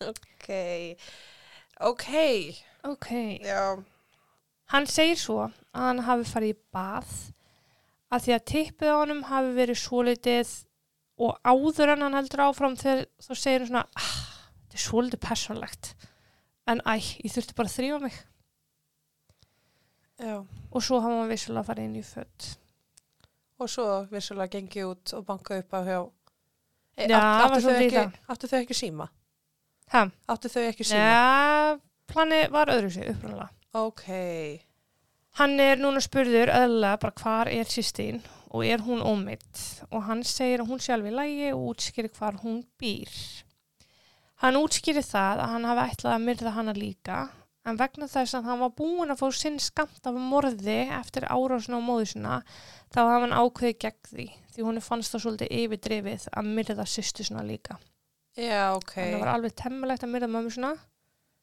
ok, 0.04 0.48
ok, 1.80 2.04
Ok. 2.84 3.08
já, 3.42 3.82
Hann 4.68 4.86
segir 4.86 5.16
svo 5.16 5.38
að 5.48 5.80
hann 5.80 5.98
hafi 6.04 6.24
farið 6.28 6.52
í 6.52 6.58
bað 6.76 7.12
að 8.12 8.24
því 8.26 8.34
að 8.36 8.44
tippið 8.52 8.90
á 8.92 8.96
honum 9.00 9.22
hafi 9.30 9.54
verið 9.56 9.78
svolítið 9.80 10.50
og 11.18 11.38
áður 11.42 11.94
en 11.94 12.04
hann 12.06 12.16
heldur 12.18 12.44
áfram 12.46 12.76
þegar 12.78 13.06
þá 13.24 13.32
segir 13.34 13.64
hann 13.64 13.70
svona 13.72 13.84
ah, 13.98 14.14
þetta 14.62 14.78
er 14.78 14.84
svolítið 14.84 15.22
persónlegt 15.24 15.92
en 16.68 16.82
æ, 16.84 16.94
ég 17.24 17.32
þurfti 17.34 17.56
bara 17.58 17.70
að 17.70 17.76
þrýfa 17.78 18.00
mig 18.04 18.16
já. 20.18 20.36
og 20.44 20.84
svo 20.84 21.00
hafa 21.02 21.20
hann 21.22 21.30
vissulega 21.32 21.68
farið 21.68 21.88
inn 21.90 22.00
í 22.00 22.06
fött 22.06 22.54
Og 23.58 23.66
svo 23.66 23.84
vissulega 24.06 24.52
gengi 24.52 24.84
út 24.86 25.10
og 25.18 25.24
banka 25.26 25.56
upp 25.58 25.72
á 25.74 25.80
hjá. 25.82 25.98
E, 26.94 27.08
Já, 27.10 27.18
var 27.18 27.56
áttu, 27.56 27.64
þau 27.64 27.80
ekki, 27.82 28.02
áttu 28.30 28.50
þau 28.50 28.58
ekki 28.60 28.76
síma? 28.78 29.06
Ha, 29.90 30.02
Áttu 30.30 30.50
þau 30.52 30.62
ekki 30.68 30.86
síma? 30.86 31.00
ja, 31.02 31.78
plani 32.06 32.38
var 32.54 32.70
öðru 32.70 32.90
sig 32.94 33.10
upprannlega 33.10 33.48
Ok, 33.78 34.04
Hann 35.38 35.60
er 35.62 35.78
núna 35.78 36.00
spurður 36.02 36.50
öðlega 36.54 37.00
bara 37.02 37.18
hvar 37.18 37.50
er 37.50 37.70
sýstin 37.70 38.22
og 38.48 38.64
er 38.64 38.84
hún 38.86 39.02
ómitt 39.04 39.64
og 39.90 40.06
hann 40.08 40.24
segir 40.24 40.62
að 40.62 40.72
hún 40.72 40.84
alveg 40.94 41.12
í 41.12 41.18
lægi 41.18 41.50
og 41.54 41.66
útskýrir 41.72 42.14
hvar 42.16 42.40
hún 42.44 42.62
býr. 42.80 43.12
Hann 44.42 44.56
útskýrir 44.60 45.04
það 45.04 45.42
að 45.42 45.52
hann 45.54 45.68
hafi 45.68 45.86
ætlað 45.92 46.14
að 46.14 46.26
myrða 46.28 46.54
hana 46.56 46.74
líka 46.76 47.18
en 47.68 47.78
vegna 47.78 48.08
þess 48.08 48.36
að 48.38 48.48
hann 48.48 48.60
var 48.62 48.74
búinn 48.78 49.12
að 49.12 49.20
fá 49.20 49.28
sinn 49.34 49.58
skamt 49.60 50.06
af 50.08 50.16
morði 50.16 50.78
eftir 50.98 51.26
árásuna 51.28 51.80
á 51.80 51.82
móðu 51.84 52.06
sinna 52.12 52.36
þá 52.94 53.00
hafa 53.02 53.24
hann 53.26 53.36
ákveðið 53.36 53.80
gegn 53.84 54.12
því 54.12 54.28
því 54.54 54.66
hún 54.66 54.80
fannst 54.82 55.14
það 55.14 55.24
svolítið 55.24 55.56
yfirdrifið 55.62 56.28
að 56.32 56.52
myrða 56.58 56.86
sýstu 56.88 57.26
sinna 57.26 57.44
líka. 57.46 57.78
já, 58.34 58.74
ok. 58.74 58.84
Okay. 58.84 59.10
Það 59.12 59.20
var 59.24 59.32
alveg 59.34 59.58
temmilegt 59.58 60.06
að 60.06 60.14
myrða 60.14 60.76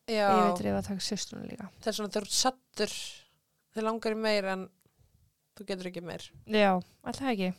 Já, 0.05 0.29
yfirdrifið 0.29 0.79
að 0.79 0.88
taka 0.89 1.01
sýstu 1.01 1.35
sinna 1.35 1.51
líka. 1.51 1.69
það 1.81 1.91
er 1.91 1.97
svona 2.00 2.13
þegar 2.15 2.27
þú 2.29 2.35
sattur, 2.39 2.97
þið 3.75 3.88
langar 3.89 4.15
í 4.15 4.19
meir 4.21 4.50
en 4.53 4.67
þú 5.55 5.65
getur 5.69 5.89
ekki 5.89 6.03
meir. 6.05 6.27
Já, 6.51 6.71
alltaf 7.05 7.31
ekki. 7.31 7.50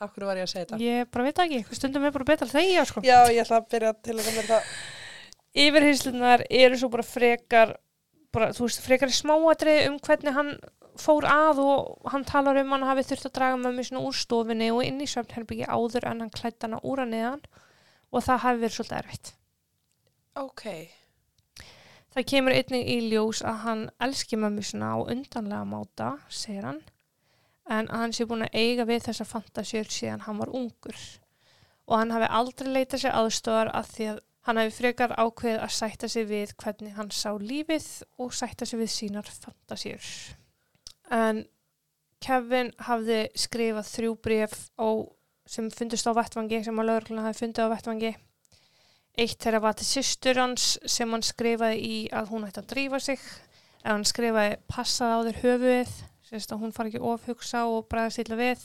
Hverju 0.00 0.28
var 0.30 0.38
ég 0.40 0.46
að 0.46 0.52
segja 0.54 0.66
þetta? 0.66 0.80
Ég 0.80 1.08
bara 1.12 1.26
veit 1.26 1.40
ekki, 1.44 1.60
stundum 1.76 2.06
er 2.08 2.12
bara 2.14 2.26
betra 2.30 2.46
að 2.48 2.54
þegja 2.56 2.84
sko. 2.88 3.02
Já, 3.04 3.18
ég 3.28 3.42
ætla 3.42 3.58
að 3.60 3.70
byrja 3.74 3.92
til 4.06 4.16
að 4.16 4.28
það. 4.48 4.68
Yfirheyslunar 5.60 6.44
eru 6.48 6.78
svo 6.80 6.88
bara 6.92 7.04
frekar 7.04 7.74
bara, 8.32 8.52
þú 8.56 8.68
veist, 8.68 8.84
frekar 8.84 9.12
smáatrið 9.12 9.80
um 9.90 9.98
hvernig 10.06 10.36
hann 10.36 10.52
fór 11.00 11.26
að 11.28 11.60
og 11.64 12.12
hann 12.12 12.24
talar 12.28 12.60
um 12.62 12.72
hann 12.74 12.86
hafi 12.86 13.04
þurft 13.10 13.28
að 13.28 13.34
draga 13.40 13.58
mömmu 13.60 13.84
svona 13.86 14.04
úr 14.06 14.16
stofinni 14.16 14.70
og 14.72 14.84
inn 14.86 15.02
í 15.02 15.08
svefnherbyggi 15.10 15.68
áður 15.68 16.06
en 16.10 16.24
hann 16.24 16.32
klætt 16.34 16.64
hana 16.64 16.80
úr 16.86 17.02
að 17.04 17.12
neðan 17.16 17.44
og 18.10 18.24
það 18.24 18.42
hafi 18.46 18.62
verið 18.64 18.78
svolítið 18.78 18.98
erfitt. 19.02 19.32
Ok, 20.40 20.64
Það 22.10 22.24
kemur 22.26 22.54
einnig 22.58 22.88
í 22.90 22.96
ljós 23.06 23.40
að 23.46 23.58
hann 23.64 23.82
elski 24.02 24.38
mömmu 24.40 24.64
svona 24.66 24.94
á 24.94 25.06
undanlega 25.12 25.66
máta, 25.70 26.08
segir 26.26 26.64
hann, 26.66 26.80
en 27.70 27.88
að 27.88 28.02
hann 28.02 28.14
sé 28.16 28.26
búin 28.28 28.46
að 28.46 28.56
eiga 28.58 28.86
við 28.88 29.04
þessa 29.08 29.26
fantasjör 29.28 29.92
síðan 29.94 30.24
hann 30.26 30.40
var 30.42 30.52
ungur 30.54 30.98
og 31.90 31.94
hann 31.96 32.14
hafi 32.14 32.30
aldrei 32.40 32.70
leitað 32.70 33.04
sér 33.04 33.16
aðstofar 33.18 33.70
að 33.74 33.92
því 33.94 34.08
að 34.12 34.20
hann 34.48 34.60
hafi 34.60 34.74
frekar 34.74 35.14
ákveðið 35.18 35.64
að 35.64 35.74
sætta 35.76 36.10
sig 36.10 36.26
við 36.30 36.54
hvernig 36.62 36.96
hann 36.96 37.10
sá 37.14 37.30
lífið 37.38 37.88
og 38.22 38.34
sætta 38.34 38.66
sig 38.66 38.80
við 38.80 38.92
sínar 38.94 39.28
fantasjör. 39.28 40.06
En 41.10 41.44
Kevin 42.20 42.72
hafði 42.86 43.20
skrifað 43.38 43.90
þrjú 43.90 44.16
bref 44.24 44.56
sem 45.50 45.68
fundist 45.74 46.08
á 46.08 46.14
vettvangi, 46.14 46.62
sem 46.64 46.78
að 46.78 46.88
lögurkluna 46.88 47.26
hafi 47.26 47.42
fundið 47.42 47.68
á 47.68 47.72
vettvangi 47.74 48.12
Eitt 49.18 49.42
þeirra 49.42 49.58
var 49.60 49.74
til 49.76 49.84
systur 49.88 50.38
hans 50.38 50.76
sem 50.88 51.10
hann 51.10 51.24
skrifaði 51.26 51.80
í 51.82 51.96
að 52.14 52.30
hún 52.30 52.46
ætti 52.46 52.62
að 52.62 52.70
drífa 52.70 53.00
sig. 53.02 53.24
Ef 53.82 53.90
hann 53.90 54.06
skrifaði 54.06 54.54
passaði 54.70 55.16
á 55.16 55.20
þér 55.26 55.40
höfuðið, 55.42 55.92
sérst 56.30 56.52
að 56.54 56.62
hún 56.64 56.72
fari 56.76 56.92
ekki 56.92 57.02
ofhugsa 57.10 57.64
og 57.68 57.88
bræðast 57.90 58.22
illa 58.24 58.38
við. 58.40 58.62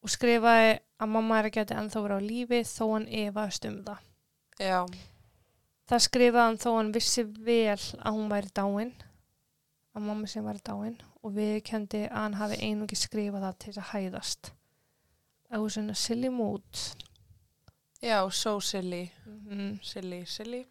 Og 0.00 0.12
skrifaði 0.14 0.78
að 1.00 1.10
mamma 1.12 1.38
er 1.40 1.48
að 1.50 1.56
geta 1.58 1.76
ennþá 1.80 2.02
verið 2.06 2.22
á 2.22 2.28
lífi 2.30 2.60
þó 2.70 2.84
hann 2.94 3.08
efaðist 3.24 3.66
um 3.68 3.78
það. 3.84 4.04
já, 4.60 4.80
Það 5.90 6.02
skrifaði 6.06 6.46
hann 6.46 6.58
þó 6.62 6.70
hann 6.76 6.92
vissi 6.94 7.22
vel 7.26 7.80
að 7.98 8.14
hún 8.14 8.28
væri 8.30 8.52
dáin, 8.54 8.92
að 9.96 10.04
mamma 10.06 10.28
sem 10.30 10.44
væri 10.46 10.60
dáin 10.64 10.96
og 11.20 11.32
viðkendi 11.34 12.04
að 12.06 12.16
hann 12.22 12.36
hafi 12.38 12.58
einungi 12.62 12.96
skrifað 12.96 13.42
það 13.48 13.56
til 13.64 13.72
að 13.76 13.88
hæðast. 13.90 14.52
Það 15.50 15.64
var 15.64 15.72
svona 15.74 15.96
silly 15.98 16.30
mood. 16.30 16.82
já, 18.00 18.30
so 18.30 18.60
silly, 18.60 19.10
Mm 19.26 19.80
silly, 19.82 20.24
silly. 20.26 20.64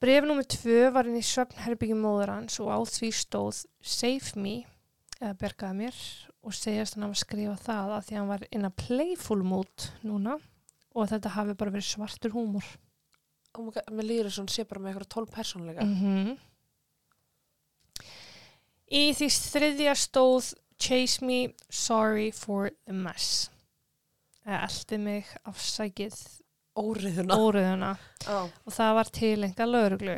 Bref 0.00 0.24
nummer 0.26 0.44
tvö 0.44 0.90
var 0.92 1.06
inn 1.08 1.16
í 1.16 1.22
svefnherbyggjum 1.24 2.02
móður 2.02 2.34
hans 2.34 2.58
og 2.60 2.68
á 2.68 2.78
því 2.84 3.08
stóð 3.16 3.62
Save 3.80 4.34
me, 4.36 4.66
eða 5.20 5.36
bergaði 5.40 5.78
mér 5.80 6.00
og 6.46 6.54
segjast 6.56 6.96
hann 6.96 7.06
hafa 7.06 7.20
skrifað 7.22 7.62
það 7.66 7.94
að 7.96 8.04
því 8.08 8.14
að 8.16 8.20
hann 8.20 8.32
var 8.32 8.44
inn 8.50 8.68
að 8.68 8.76
playful 8.82 9.38
mood 9.42 9.86
núna 10.06 10.36
og 10.36 11.00
að 11.04 11.14
þetta 11.14 11.34
hafi 11.36 11.56
bara 11.60 11.74
verið 11.74 11.88
svartur 11.90 12.34
húmor. 12.36 12.66
Oh 13.56 13.70
mér 13.72 14.04
líður 14.04 14.28
þess 14.28 14.36
að 14.38 14.42
hún 14.44 14.52
sé 14.52 14.66
bara 14.68 14.82
með 14.84 14.92
eitthvað 14.92 15.12
tólf 15.14 15.32
persónleika. 15.32 15.86
Mm 15.86 16.36
Í 18.86 19.10
því 19.18 19.26
þriðja 19.34 19.94
stóð 19.98 20.52
Chase 20.78 21.24
me, 21.24 21.54
sorry 21.72 22.30
for 22.30 22.70
the 22.86 22.92
mess. 22.92 23.48
Eða 24.46 24.60
eldi 24.68 24.98
mig 25.02 25.30
afsækið 25.48 26.18
Óriðuna. 26.76 27.38
óriðuna 27.40 27.90
Ó. 28.28 28.44
og 28.46 28.74
það 28.76 28.92
var 28.98 29.10
til 29.16 29.44
enga 29.48 29.66
lauruglu. 29.66 30.16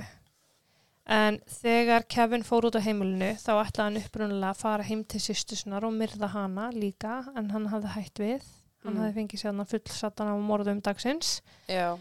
En 1.08 1.38
þegar 1.48 2.04
Kevin 2.12 2.42
fór 2.44 2.66
út 2.68 2.76
á 2.76 2.84
heimilinu 2.84 3.30
þá 3.40 3.52
ætlaði 3.64 3.84
hann 3.86 4.00
upprunalega 4.02 4.50
að 4.52 4.58
fara 4.60 4.84
heim 4.84 5.04
til 5.08 5.20
sýstusunar 5.24 5.86
og 5.88 5.94
myrða 5.96 6.28
hana 6.34 6.66
líka 6.74 7.22
en 7.36 7.48
hann 7.54 7.68
hafði 7.72 7.92
hætt 7.94 8.20
við. 8.20 8.42
Hann 8.84 8.94
Mm. 8.94 9.00
hafði 9.00 9.14
fengið 9.16 9.40
sér 9.40 9.54
hann 9.56 9.66
fullsatan 9.66 10.28
á 10.28 10.36
morðum 10.36 10.82
dagsins. 10.84 11.40
Já. 11.68 11.96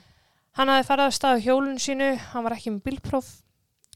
Hann 0.59 0.67
hafði 0.67 0.87
farið 0.89 1.07
að 1.07 1.15
staða 1.15 1.39
hjólun 1.45 1.79
sínu, 1.79 2.09
hann 2.17 2.43
var 2.43 2.51
ekki 2.57 2.71
með 2.75 2.83
bílpróf 2.83 3.29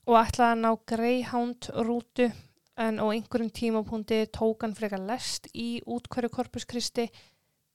og 0.08 0.16
ætlaði 0.16 0.52
að 0.56 0.62
ná 0.64 0.72
Greyhound 0.88 1.70
rútu 1.86 2.32
en 2.78 2.98
á 2.98 3.06
einhverjum 3.12 3.52
tímapunkti 3.52 4.26
tók 4.32 4.62
hann 4.64 4.74
frekar 4.74 5.00
lest 5.06 5.48
í 5.54 5.82
útkværu 5.86 6.30
Corpus 6.32 6.66
Christi, 6.66 7.10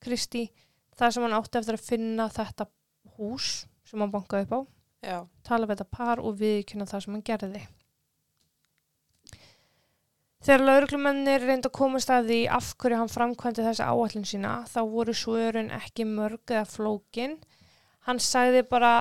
Christi 0.02 0.48
þar 0.96 1.12
sem 1.12 1.22
hann 1.22 1.36
átti 1.36 1.58
eftir 1.60 1.76
að 1.76 1.84
finna 1.86 2.28
þetta 2.32 2.66
hús 3.18 3.66
sem 3.84 4.00
hann 4.00 4.10
bankaði 4.10 4.48
upp 4.48 4.52
á, 4.56 4.60
Já. 5.04 5.26
tala 5.44 5.66
við 5.66 5.76
þetta 5.76 5.96
par 5.96 6.22
og 6.22 6.38
viðkynna 6.40 6.86
það 6.88 7.04
sem 7.04 7.16
hann 7.16 7.26
gerði. 7.26 7.66
Þegar 10.46 10.62
lauruglumennir 10.62 11.42
reynda 11.42 11.70
að 11.70 11.74
komast 11.74 12.10
að 12.12 12.28
því 12.30 12.40
af 12.54 12.66
hverju 12.78 12.98
hann 13.00 13.10
framkvæmdi 13.10 13.64
þessi 13.66 13.82
áallin 13.82 14.26
sína 14.30 14.52
þá 14.70 14.80
voru 14.92 15.14
svörun 15.16 15.72
ekki 15.74 16.06
mörg 16.06 16.52
eða 16.52 16.66
flókin. 16.70 17.38
Hann 18.06 18.20
sagði 18.22 18.62
bara 18.70 18.92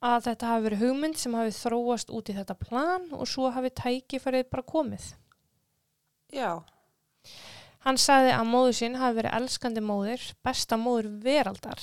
að 0.00 0.28
þetta 0.28 0.50
hafi 0.50 0.66
verið 0.68 0.84
hugmynd 0.84 1.18
sem 1.18 1.34
hafi 1.34 1.56
þróast 1.56 2.12
út 2.14 2.30
í 2.30 2.36
þetta 2.36 2.56
plan 2.60 3.08
og 3.16 3.26
svo 3.28 3.50
hafi 3.50 3.72
tækifærið 3.80 4.46
bara 4.52 4.68
komið. 4.70 5.08
Já. 6.30 6.62
Hann 7.84 7.98
sagði 7.98 8.30
að 8.36 8.48
móður 8.52 8.78
sín 8.78 9.00
hafi 9.00 9.18
verið 9.18 9.36
elskandi 9.40 9.82
móður, 9.82 10.24
besta 10.44 10.78
móður 10.78 11.10
veraldar 11.24 11.82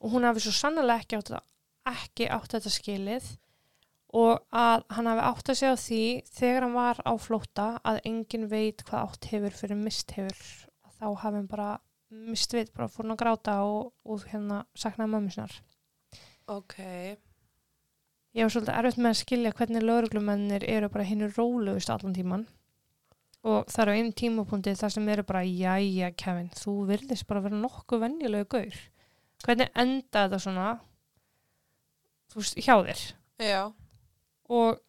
og 0.00 0.12
hún 0.14 0.24
hafi 0.24 0.46
svo 0.46 0.54
sannlega 0.54 1.02
ekki 1.02 1.18
átt, 1.18 1.34
ekki 1.90 2.28
átt 2.32 2.56
þetta 2.56 2.72
skilið 2.72 3.28
og 4.16 4.40
að 4.54 4.84
hann 4.96 5.10
hafi 5.10 5.24
átt 5.28 5.50
að 5.50 5.58
segja 5.60 5.74
á 5.76 5.82
því 5.82 6.02
þegar 6.38 6.66
hann 6.66 6.76
var 6.76 7.00
á 7.04 7.12
flótta 7.20 7.66
að 7.84 8.00
enginn 8.08 8.48
veit 8.50 8.84
hvað 8.86 9.02
átt 9.02 9.28
hefur 9.32 9.56
fyrir 9.60 9.80
mist 9.80 10.14
hefur. 10.16 10.42
Þá 10.96 11.06
hafi 11.22 11.36
hann 11.36 11.50
bara 11.50 11.70
mist 12.10 12.54
veit, 12.54 12.72
bara 12.72 12.88
fór 12.88 13.04
hann 13.04 13.16
að 13.16 13.22
gráta 13.22 13.56
og, 13.66 13.92
og 14.06 14.24
hérna 14.30 14.62
saknaði 14.78 15.12
mömmu 15.12 15.34
sinnar. 15.34 15.56
Ok. 16.46 16.76
Ég 18.36 18.44
var 18.44 18.52
svolítið 18.52 18.76
erfitt 18.78 19.00
með 19.00 19.12
að 19.12 19.20
skilja 19.22 19.54
hvernig 19.58 19.84
lauruglumennir 19.84 20.66
eru 20.68 20.90
bara 20.92 21.06
hinn 21.08 21.26
rólegust 21.32 21.90
allan 21.92 22.16
tíman 22.16 22.46
og 23.46 23.68
það 23.70 23.82
eru 23.84 23.94
einn 23.94 24.12
tímapunkti 24.18 24.74
þar 24.74 24.92
sem 24.92 25.08
eru 25.12 25.22
bara 25.26 25.44
jæja 25.46 26.10
Kevin, 26.18 26.48
þú 26.50 26.74
virðist 26.88 27.26
bara 27.28 27.44
vera 27.44 27.58
nokkuð 27.60 28.02
venjulegu 28.02 28.48
gaur. 28.56 28.78
Hvernig 29.44 29.70
enda 29.78 30.24
þetta 30.24 30.40
svona 30.42 30.66
veist, 32.42 32.58
hjá 32.60 32.74
þér? 32.86 33.02
Já. 33.42 33.62
Og 34.52 34.80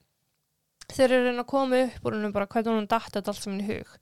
þeir 0.93 1.11
eru 1.11 1.23
reyna 1.27 1.43
að 1.43 1.51
koma 1.51 1.81
upp 1.85 2.07
hennum 2.07 2.35
bara 2.35 2.47
hvernig 2.47 2.73
hún 2.73 2.87
þetta 2.87 3.23
allt 3.33 3.43
saman 3.43 3.63
í 3.63 3.67
hug 3.71 3.97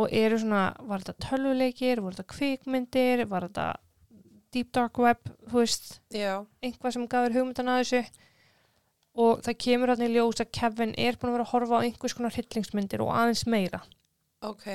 og 0.00 0.12
eru 0.14 0.38
svona, 0.38 0.64
var 0.86 1.02
þetta 1.02 1.26
tölvuleikir, 1.26 2.00
var 2.04 2.14
þetta 2.14 2.32
kvikmyndir, 2.36 3.24
var 3.26 3.48
þetta 3.48 3.64
deep 4.54 4.70
dark 4.74 4.98
web, 5.02 5.18
þú 5.50 5.62
veist, 5.62 5.88
Já. 6.14 6.44
einhvað 6.62 6.94
sem 6.94 7.06
gafur 7.10 7.34
hugmyndan 7.34 7.70
að 7.72 7.80
þessu 7.82 8.02
og 9.20 9.42
það 9.44 9.58
kemur 9.64 9.92
hann 9.92 10.04
í 10.06 10.10
ljós 10.12 10.42
að 10.42 10.52
Kevin 10.54 10.92
er 10.98 11.18
búin 11.18 11.32
að 11.32 11.36
vera 11.38 11.46
að 11.48 11.52
horfa 11.54 11.80
á 11.82 11.84
einhvers 11.86 12.14
konar 12.16 12.34
hryllingsmyndir 12.36 13.02
og 13.02 13.10
aðeins 13.14 13.42
meira 13.50 13.80
Ok. 14.46 14.66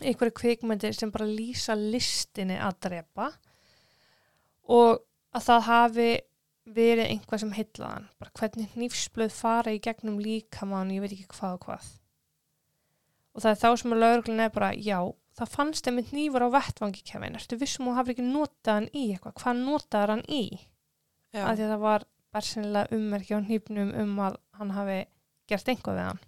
einhverju 0.00 0.34
kvikmyndir 0.40 0.96
sem 0.96 1.12
bara 1.12 1.28
lýsa 1.28 1.76
listinni 1.76 2.56
að 2.56 2.78
drepa 2.88 3.28
og 4.68 5.04
að 5.36 5.44
það 5.44 5.66
hafi 5.68 6.08
verið 6.74 7.12
einhvað 7.12 7.42
sem 7.42 7.54
heitlaðan 7.56 8.08
bara 8.20 8.34
hvernig 8.38 8.74
hnífsblöð 8.74 9.32
fara 9.34 9.74
í 9.74 9.80
gegnum 9.82 10.18
líkamann, 10.22 10.92
ég 10.94 11.04
veit 11.04 11.14
ekki 11.14 11.28
hvað 11.36 11.56
og 11.56 11.64
hvað. 11.66 11.88
Og 13.34 13.44
það 13.44 13.52
er 13.52 13.60
þá 13.62 13.68
sem 13.80 13.94
að 13.94 14.02
lauruglun 14.02 14.44
er 14.44 14.52
bara, 14.54 14.70
já, 14.74 14.98
það 15.38 15.52
fannst 15.54 15.88
einmitt 15.90 16.14
nýfur 16.16 16.46
á 16.46 16.48
vettvangi 16.56 17.04
Kevin, 17.06 17.38
ertu 17.38 17.58
vissum 17.60 17.90
og 17.90 17.98
hafði 17.98 18.16
ekki 18.16 18.26
notað 18.26 18.74
hann 18.74 18.88
í 18.92 19.04
eitthvað, 19.12 19.36
hvað 19.42 19.62
notaði 19.62 20.14
hann 20.14 20.24
í? 20.26 20.42
Já. 21.28 21.42
að 21.44 21.58
því 21.58 21.64
að 21.66 21.72
það 21.74 21.82
var 21.82 22.04
bersinlega 22.32 22.96
ummerki 22.96 23.36
á 23.36 23.40
hnífnum 23.44 23.90
um 24.00 24.20
að 24.24 24.38
hann 24.58 24.70
hafi 24.72 24.98
gert 25.48 25.68
einhvað 25.68 25.98
við 25.98 26.06
hann. 26.06 26.22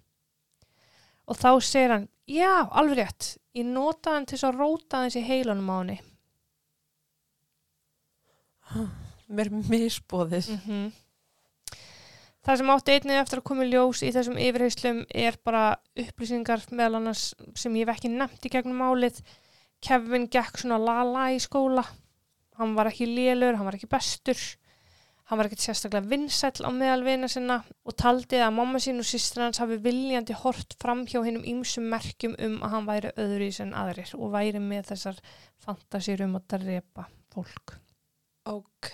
Og 1.25 1.39
þá 1.41 1.49
segir 1.65 1.95
hann 1.95 2.07
já, 2.29 2.53
alveg 2.69 3.01
rétt, 3.01 3.35
ég 3.57 3.67
notaði 3.67 4.15
hann 4.17 4.27
til 4.29 4.37
þess 4.37 4.49
að 4.51 4.59
róta 4.61 5.03
hans 5.03 5.17
í 5.17 5.25
heilunum 5.25 5.71
á 5.73 5.75
henni 5.81 5.99
Mér 9.31 9.53
misbóðið. 9.71 10.51
mm 10.65 10.91
það 12.45 12.61
sem 12.61 12.71
átti 12.73 12.95
einnig 12.95 13.19
eftir 13.21 13.41
að 13.41 13.47
koma 13.51 13.65
í 13.65 13.69
ljós 13.69 14.01
í 14.05 14.11
þessum 14.13 14.39
yfirheyslum 14.41 15.03
er 15.23 15.37
bara 15.45 15.65
upplýsingar 16.03 16.63
meðal 16.73 17.01
annars 17.01 17.27
sem 17.59 17.75
ég 17.77 17.85
hef 17.85 17.99
ekki 17.99 18.13
nefnt 18.13 18.47
í 18.47 18.53
gegnum 18.53 18.81
málið 18.81 19.21
Kevin 19.81 20.27
gekk 20.31 20.61
svona 20.61 20.79
lala 20.81 21.29
í 21.35 21.37
skóla 21.41 21.85
hann 22.57 22.73
var 22.77 22.89
ekki 22.91 23.07
lélur, 23.09 23.57
hann 23.57 23.67
var 23.67 23.77
ekki 23.77 23.89
bestur 23.91 24.41
hann 25.29 25.39
var 25.39 25.47
ekkert 25.47 25.63
sérstaklega 25.63 26.09
vinsæll 26.11 26.65
á 26.65 26.69
meðal 26.73 27.05
vina 27.05 27.29
sinna 27.31 27.61
og 27.87 27.95
taldi 27.97 28.41
að 28.41 28.57
mamma 28.57 28.81
sín 28.83 28.99
og 29.01 29.07
sýstir 29.07 29.45
hans 29.45 29.61
hafi 29.61 29.77
viljandi 29.85 30.35
hort 30.41 30.75
fram 30.81 31.05
hjá 31.07 31.21
hinnum 31.21 31.45
ýmsum 31.47 31.87
merkjum 31.93 32.35
um 32.41 32.57
að 32.65 32.75
hann 32.75 32.89
væri 32.89 33.13
öðru 33.21 33.47
í 33.47 33.55
sem 33.55 33.71
aðrir 33.77 34.11
og 34.17 34.33
væri 34.33 34.61
með 34.65 34.91
þessar 34.91 35.23
fantasýr 35.61 36.25
um 36.27 36.35
að 36.41 36.49
drepa 36.57 37.07
fólk. 37.31 37.77
Ok. 38.49 38.89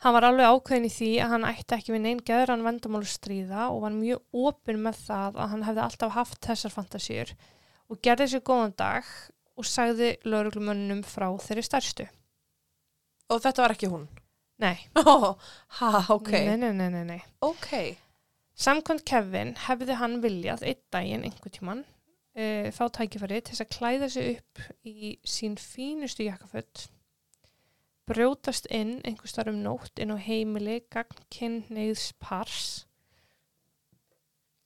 Hann 0.00 0.14
var 0.16 0.24
alveg 0.30 0.48
ákveðin 0.48 0.86
í 0.88 0.92
því 0.94 1.08
að 1.20 1.32
hann 1.34 1.48
ætti 1.50 1.76
ekki 1.76 1.92
við 1.92 2.02
neinn 2.06 2.20
geðran 2.24 2.62
vendamál 2.64 3.02
að 3.02 3.10
stríða 3.12 3.66
og 3.68 3.82
var 3.84 3.92
mjög 3.96 4.38
opinn 4.46 4.80
með 4.84 5.02
það 5.08 5.40
að 5.42 5.50
hann 5.52 5.64
hefði 5.66 5.82
alltaf 5.84 6.14
haft 6.14 6.46
þessar 6.46 6.72
fantasýr 6.72 7.32
og 7.90 8.00
gerði 8.06 8.28
sér 8.32 8.44
góðan 8.46 8.72
dag 8.78 9.10
og 9.60 9.68
sagði 9.68 10.14
lauruglumönnum 10.24 11.02
frá 11.04 11.26
þeirri 11.44 11.64
stærstu. 11.66 12.06
Og 13.30 13.42
þetta 13.44 13.64
var 13.66 13.74
ekki 13.74 13.90
hún? 13.92 14.06
Nei, 14.60 14.76
Ó, 15.00 15.34
ha, 15.80 15.90
ok. 16.12 16.30
nei, 16.32 16.56
nei, 16.60 16.72
nei, 16.76 16.88
nei, 16.92 17.04
nei. 17.08 17.20
Ok. 17.44 17.98
Samkvæmt 18.60 19.04
Kevin 19.08 19.54
hefði 19.66 19.96
hann 20.00 20.18
viljað 20.24 20.64
einn 20.68 20.80
daginn 20.92 21.26
einhvern 21.28 21.54
tíman 21.54 21.82
uh, 21.84 22.68
fá 22.76 22.86
tækifæri 22.92 23.40
til 23.40 23.54
þess 23.54 23.64
að 23.64 23.70
klæða 23.76 24.08
sig 24.12 24.32
upp 24.38 24.64
í 24.88 25.12
sín 25.24 25.56
fínustu 25.60 26.26
jakkaföld 26.28 26.86
brjótast 28.10 28.66
inn 28.74 28.98
einhvers 29.06 29.36
þar 29.36 29.52
um 29.52 29.60
nótt 29.64 30.02
inn 30.02 30.12
á 30.14 30.18
heimili 30.18 30.80
gagnkinn 30.92 31.62
neyðs 31.70 32.10
pars 32.22 32.64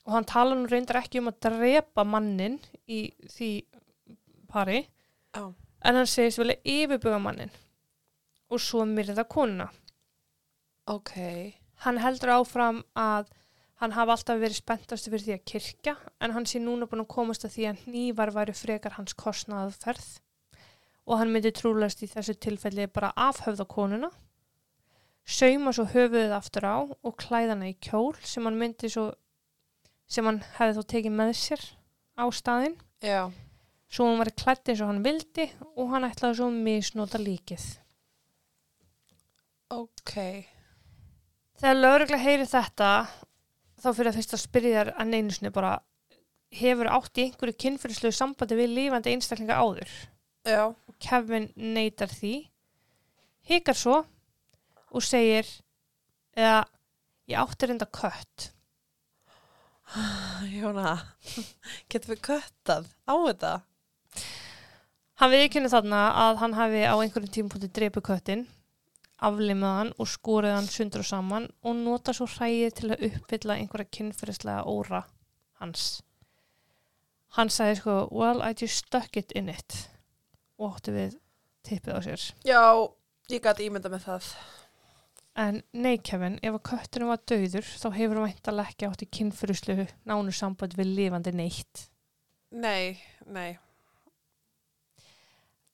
og 0.05 0.17
hann 0.17 0.29
tala 0.29 0.57
nú 0.57 0.69
reyndar 0.69 1.01
ekki 1.01 1.21
um 1.23 1.31
að 1.33 1.41
drepa 1.49 2.05
mannin 2.09 2.59
í 2.89 3.07
því 3.31 3.51
pari 4.51 4.83
Já. 5.35 5.45
en 5.85 6.01
hann 6.01 6.11
segist 6.11 6.41
vilja 6.41 6.61
yfirbuga 6.65 7.21
mannin 7.23 7.53
og 8.53 8.61
svo 8.61 8.85
myrða 8.89 9.25
konuna 9.29 9.71
Ok. 10.87 11.15
hann 11.87 11.99
heldur 12.05 12.35
áfram 12.37 12.83
að 12.93 13.31
hann 13.81 13.95
hafa 13.97 14.15
alltaf 14.15 14.41
verið 14.41 14.61
spenntastu 14.61 15.11
fyrir 15.11 15.25
því 15.25 15.35
að 15.39 15.47
kirkja 15.51 15.95
en 16.21 16.35
hann 16.37 16.47
sé 16.49 16.61
núna 16.63 16.87
búin 16.89 17.03
að 17.05 17.15
komast 17.17 17.47
að 17.49 17.57
því 17.57 17.65
að 17.71 17.81
hnívar 17.87 18.35
væri 18.37 18.55
frekar 18.57 18.99
hans 18.99 19.17
kostnaðferð 19.19 20.11
og 21.05 21.19
hann 21.21 21.33
myndi 21.33 21.53
trúlegast 21.53 22.03
í 22.05 22.09
þessu 22.11 22.35
tilfelli 22.41 22.87
bara 22.93 23.13
afhöfða 23.29 23.67
konuna 23.69 24.11
sauma 25.25 25.73
svo 25.73 25.87
höfuðið 25.93 26.35
aftur 26.37 26.67
á 26.69 26.77
og 26.85 27.15
klæðana 27.21 27.71
í 27.71 27.77
kjól 27.81 28.15
sem 28.25 28.45
hann 28.45 28.59
myndi 28.61 28.91
svo 28.93 29.11
sem 30.09 30.27
hann 30.29 30.43
hefði 30.59 30.81
þó 30.81 30.91
tekið 30.95 31.17
með 31.21 31.33
sér 31.41 31.63
á 32.21 32.25
staðinn 32.33 32.77
Já. 33.05 33.31
svo 33.89 34.09
hann 34.11 34.21
var 34.21 34.33
klætt 34.37 34.69
eins 34.69 34.83
og 34.85 34.93
hann 34.93 35.05
vildi 35.05 35.49
og 35.75 35.89
hann 35.95 36.09
ætlaði 36.09 36.41
svo 36.41 36.51
að 36.51 36.61
misnota 36.69 37.21
líkið 37.21 37.65
Ok. 39.75 40.13
Þegar 41.59 41.79
lögregla 41.81 42.19
heyri 42.21 42.45
þetta 42.47 42.89
þá 43.81 43.89
fyrir 43.97 44.11
að 44.11 44.19
fyrst 44.21 44.35
að 44.37 44.43
spyrja 44.45 44.75
þér 44.77 44.91
að 45.01 45.09
neinu 45.11 45.35
sinni 45.35 45.51
bara 45.55 45.73
hefur 46.55 46.91
átt 46.93 47.19
í 47.19 47.25
einhverju 47.27 47.57
kynfyrirslegu 47.65 48.15
sambandi 48.15 48.59
við 48.59 48.75
lífandi 48.77 49.15
einstaklinga 49.15 49.57
áður 49.59 49.91
Já. 50.47 50.69
Kevin 51.03 51.51
neytar 51.57 52.13
því 52.13 52.35
hikar 53.49 53.79
svo 53.79 54.01
og 54.95 55.05
segir 55.05 55.49
eða 56.37 56.65
ég 57.31 57.39
átti 57.41 57.69
reynda 57.69 57.87
kött. 57.89 58.51
Jóna, 60.59 60.97
getum 61.91 62.15
við 62.15 62.25
köttað 62.31 62.91
á 63.07 63.15
þetta? 63.15 63.55
hann 65.21 65.31
viðkynni 65.31 65.71
þarna 65.71 66.01
að 66.25 66.39
hann 66.43 66.57
hafi 66.59 66.83
á 66.91 66.95
einhverjum 66.97 67.35
tímpúti 67.37 67.69
drepu 67.71 68.03
köttin 68.05 68.47
aflimað 69.25 69.77
hann 69.79 69.93
og 70.03 70.11
skorið 70.11 70.57
hann 70.57 70.71
sundur 70.71 71.05
og 71.05 71.09
saman 71.09 71.47
og 71.63 71.77
nota 71.79 72.15
svo 72.17 72.27
hræðið 72.29 72.75
til 72.79 72.91
að 72.91 73.05
uppfylla 73.09 73.59
einhverja 73.61 73.93
kynfyrirslega 73.99 74.65
óra 74.69 75.05
hans. 75.61 76.03
Hann 77.39 77.51
sagði 77.51 77.79
sko, 77.81 77.97
well, 78.11 78.43
I 78.43 78.55
just 78.59 78.85
stuck 78.87 79.17
it 79.17 79.33
in 79.33 79.49
it 79.49 79.94
og 80.59 80.75
átti 80.77 80.95
við 80.95 81.17
tippið 81.67 81.97
á 81.97 82.01
sér. 82.05 82.27
Já, 82.47 82.63
ég 83.33 83.43
gæti 83.45 83.69
ímynda 83.69 83.91
með 83.93 84.07
það. 84.09 84.29
En 85.45 85.63
nei, 85.75 85.97
Kevin, 85.99 86.37
ef 86.47 86.55
að 86.61 86.63
kötturinn 86.69 87.11
var 87.11 87.23
döður, 87.27 87.67
þá 87.67 87.89
hefur 87.97 88.21
hann 88.21 88.29
væntalega 88.29 88.71
ekki 88.71 88.87
átt 88.87 89.03
í 89.03 89.11
kynfyrslu 89.19 89.89
nánu 90.07 90.35
samband 90.35 90.77
við 90.79 90.93
lifandi 90.95 91.33
neitt. 91.35 91.89
Nei, 92.55 93.01
nei. 93.27 93.57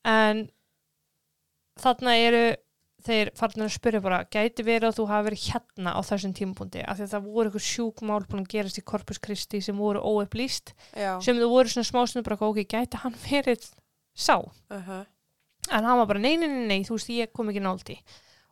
En 0.09 0.47
þarna 1.81 2.15
eru 2.17 2.45
þeir 3.05 3.31
farnir 3.37 3.67
að 3.67 3.75
spyrja 3.75 4.01
bara, 4.05 4.23
gæti 4.33 4.65
verið 4.65 4.91
að 4.91 4.97
þú 4.99 5.07
hafi 5.09 5.27
verið 5.29 5.45
hérna 5.51 5.93
á 5.97 6.01
þessum 6.05 6.33
tímapunkti, 6.37 6.83
af 6.85 6.99
því 6.99 7.05
að 7.07 7.13
það 7.15 7.29
voru 7.29 7.49
eitthvað 7.51 7.67
sjúkmál 7.69 8.19
búin 8.29 8.43
að 8.45 8.51
gerast 8.55 8.81
í 8.81 8.85
Corpus 8.91 9.21
Christi 9.25 9.61
sem 9.65 9.77
voru 9.81 10.03
óupplýst, 10.05 10.75
Já. 10.97 11.15
sem 11.25 11.41
þú 11.41 11.49
voru 11.53 11.73
svona 11.73 11.89
smásnum 11.89 12.27
bara, 12.27 12.41
ok, 12.49 12.61
gæti 12.69 13.01
hann 13.05 13.17
verið 13.25 13.69
sá? 14.21 14.37
Uh 14.71 15.01
En 15.71 15.85
hann 15.85 15.99
var 16.01 16.07
bara, 16.09 16.19
nei, 16.19 16.37
nei, 16.41 16.49
nei, 16.49 16.67
nei, 16.67 16.79
þú 16.89 16.97
veist, 16.97 17.11
ég 17.13 17.33
kom 17.37 17.51
ekki 17.53 17.61
náldi. 17.63 17.99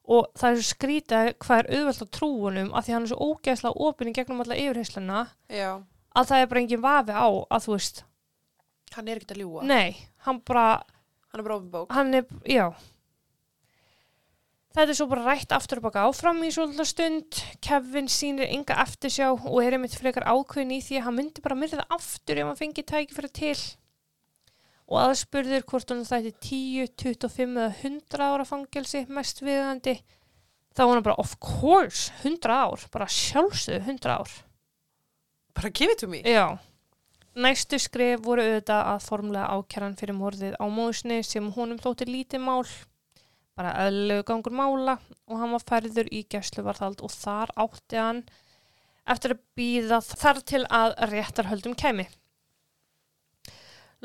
Og 0.09 0.27
það 0.39 0.51
er 0.51 0.59
svo 0.61 0.67
skrítið 0.69 1.31
hvað 1.43 1.59
er 1.63 1.71
auðvelt 1.79 2.03
á 2.05 2.07
trúunum 2.15 2.69
af 2.77 2.85
því 2.87 2.93
hann 2.95 3.07
er 3.07 3.11
svo 3.11 3.27
ógeðslega 3.33 3.87
opinn 3.89 4.11
í 4.11 4.15
gegnum 4.17 4.43
alla 4.45 4.57
yfirheysluna 4.61 5.23
Já. 5.53 5.71
að 6.15 6.29
það 6.31 6.43
er 6.45 6.51
bara 6.53 6.61
engin 6.63 6.85
vafi 6.85 7.17
á 7.17 7.27
að 7.29 7.65
þú 7.67 7.75
veist, 7.75 8.05
Hann 8.95 9.09
er 9.09 9.19
ekkert 9.19 9.35
að 9.35 9.41
ljúa. 9.43 9.65
nei, 9.69 9.97
hann 10.29 10.39
bara, 10.47 10.67
Hann 11.33 11.41
er 11.41 11.45
bara 11.49 11.57
ofin 11.59 11.71
bók. 11.75 11.91
hann 11.97 12.15
er, 12.21 12.25
já. 12.49 12.69
Þetta 14.77 14.93
er 14.93 14.99
svo 15.01 15.07
bara 15.11 15.25
rætt 15.27 15.53
aftur 15.57 15.81
og 15.81 15.87
baka 15.89 16.05
áfram 16.07 16.41
í 16.47 16.51
svolítið 16.55 16.87
stund. 16.87 17.39
Kevin 17.65 18.07
sýnir 18.13 18.47
enga 18.53 18.77
eftirsjá 18.85 19.31
og 19.33 19.59
er 19.65 19.75
einmitt 19.77 19.97
frekar 19.99 20.27
ákveðin 20.29 20.77
í 20.77 20.81
því 20.85 21.01
að 21.01 21.07
hann 21.09 21.17
myndi 21.19 21.43
bara 21.45 21.57
myrða 21.59 21.87
aftur 21.97 22.39
ef 22.43 22.47
hann 22.51 22.61
fengi 22.61 22.85
tækifæri 22.87 23.31
til. 23.33 23.57
Og 24.89 25.01
aðspurður 25.03 25.67
hvort 25.69 25.91
hann 25.93 26.07
þætti 26.09 26.33
10, 26.49 26.93
25 26.97 27.59
eða 27.59 27.73
100 27.83 28.25
ára 28.25 28.47
fangelsi 28.49 29.05
mest 29.13 29.43
viðandi. 29.45 29.99
Þá 30.73 30.83
var 30.85 30.95
hann 30.95 31.05
bara, 31.09 31.21
of 31.21 31.35
course, 31.43 32.13
100 32.23 32.55
ár, 32.55 32.87
bara 32.95 33.09
sjálfsögðu 33.13 33.83
100 33.85 34.15
ár. 34.15 34.33
Bara 35.59 35.71
give 35.75 35.93
it 35.93 36.01
to 36.01 36.09
me. 36.09 36.23
Já. 36.23 36.57
Næstu 37.39 37.79
skrif 37.79 38.23
voru 38.25 38.43
auðvitað 38.43 38.89
að 38.95 39.05
formlega 39.05 39.59
ákjæran 39.59 39.97
fyrir 39.99 40.17
morðið 40.17 40.55
á 40.59 40.65
móðusni 40.73 41.19
sem 41.27 41.51
honum 41.55 41.79
þótti 41.83 42.09
lítið 42.09 42.43
mál, 42.43 42.65
bara 43.59 43.75
eðlilegu 43.85 44.25
gangur 44.27 44.57
mála 44.59 44.97
og 45.29 45.43
hann 45.43 45.53
var 45.55 45.67
færður 45.69 46.11
í 46.15 46.25
gæsluvarðald 46.31 47.05
og 47.05 47.13
þar 47.13 47.53
átti 47.67 48.01
hann 48.01 48.23
eftir 49.09 49.35
að 49.37 49.45
býða 49.59 50.01
þar 50.07 50.41
til 50.47 50.63
að 50.67 50.97
réttarhöldum 51.13 51.77
kæmi. 51.79 52.09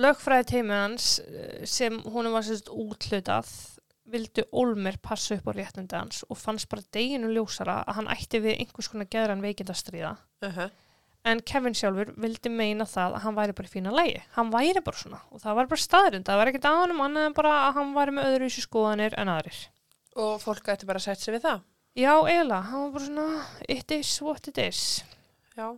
Lögfræði 0.01 0.49
teimið 0.49 0.79
hans 0.79 1.09
eh, 1.21 1.65
sem 1.69 1.99
honum 2.13 2.33
var 2.33 2.45
sérst 2.47 2.71
útlutað 2.73 3.51
vildu 4.13 4.43
Olmer 4.51 4.97
passa 5.01 5.37
upp 5.37 5.47
á 5.47 5.51
réttundi 5.55 5.95
hans 5.95 6.23
og 6.27 6.37
fannst 6.37 6.67
bara 6.71 6.83
deginu 6.93 7.29
ljósara 7.31 7.81
að 7.87 7.99
hann 7.99 8.09
ætti 8.11 8.41
við 8.43 8.57
einhvers 8.59 8.89
konar 8.91 9.09
geðran 9.11 9.43
veikindastríða. 9.45 10.17
Uh 10.43 10.67
En 11.23 11.39
Kevin 11.39 11.71
sjálfur 11.71 12.09
vildi 12.19 12.49
meina 12.51 12.83
það 12.83 13.13
að 13.15 13.21
hann 13.23 13.35
væri 13.37 13.53
bara 13.55 13.69
í 13.69 13.71
fína 13.71 13.93
lægi. 13.95 14.17
Hann 14.35 14.49
væri 14.51 14.81
bara 14.83 14.99
svona 14.99 15.19
og 15.31 15.39
það 15.39 15.55
var 15.55 15.69
bara 15.71 15.83
staðrind. 15.83 16.25
Það 16.27 16.39
var 16.39 16.49
ekkert 16.51 16.65
að 16.67 16.79
honum 16.81 16.99
annað 17.05 17.27
en 17.29 17.35
bara 17.37 17.53
að 17.61 17.77
hann 17.77 17.93
væri 17.95 18.15
með 18.17 18.27
öðru 18.31 18.49
í 18.49 18.63
skoðanir 18.65 19.15
en 19.21 19.31
aðrir. 19.31 19.59
Og 20.19 20.33
fólk 20.43 20.67
ætti 20.73 20.89
bara 20.89 20.99
að 20.99 21.05
setja 21.05 21.23
sig 21.23 21.37
við 21.37 21.45
það. 21.45 21.61
Já, 21.95 22.11
eiginlega. 22.27 22.59
Hann 22.73 22.83
var 22.83 22.91
bara 22.97 23.05
svona 23.07 23.69
it 23.77 23.95
is 23.95 24.11
what 24.25 24.51
it 24.51 24.59
is. 24.65 24.81
Já. 25.55 25.69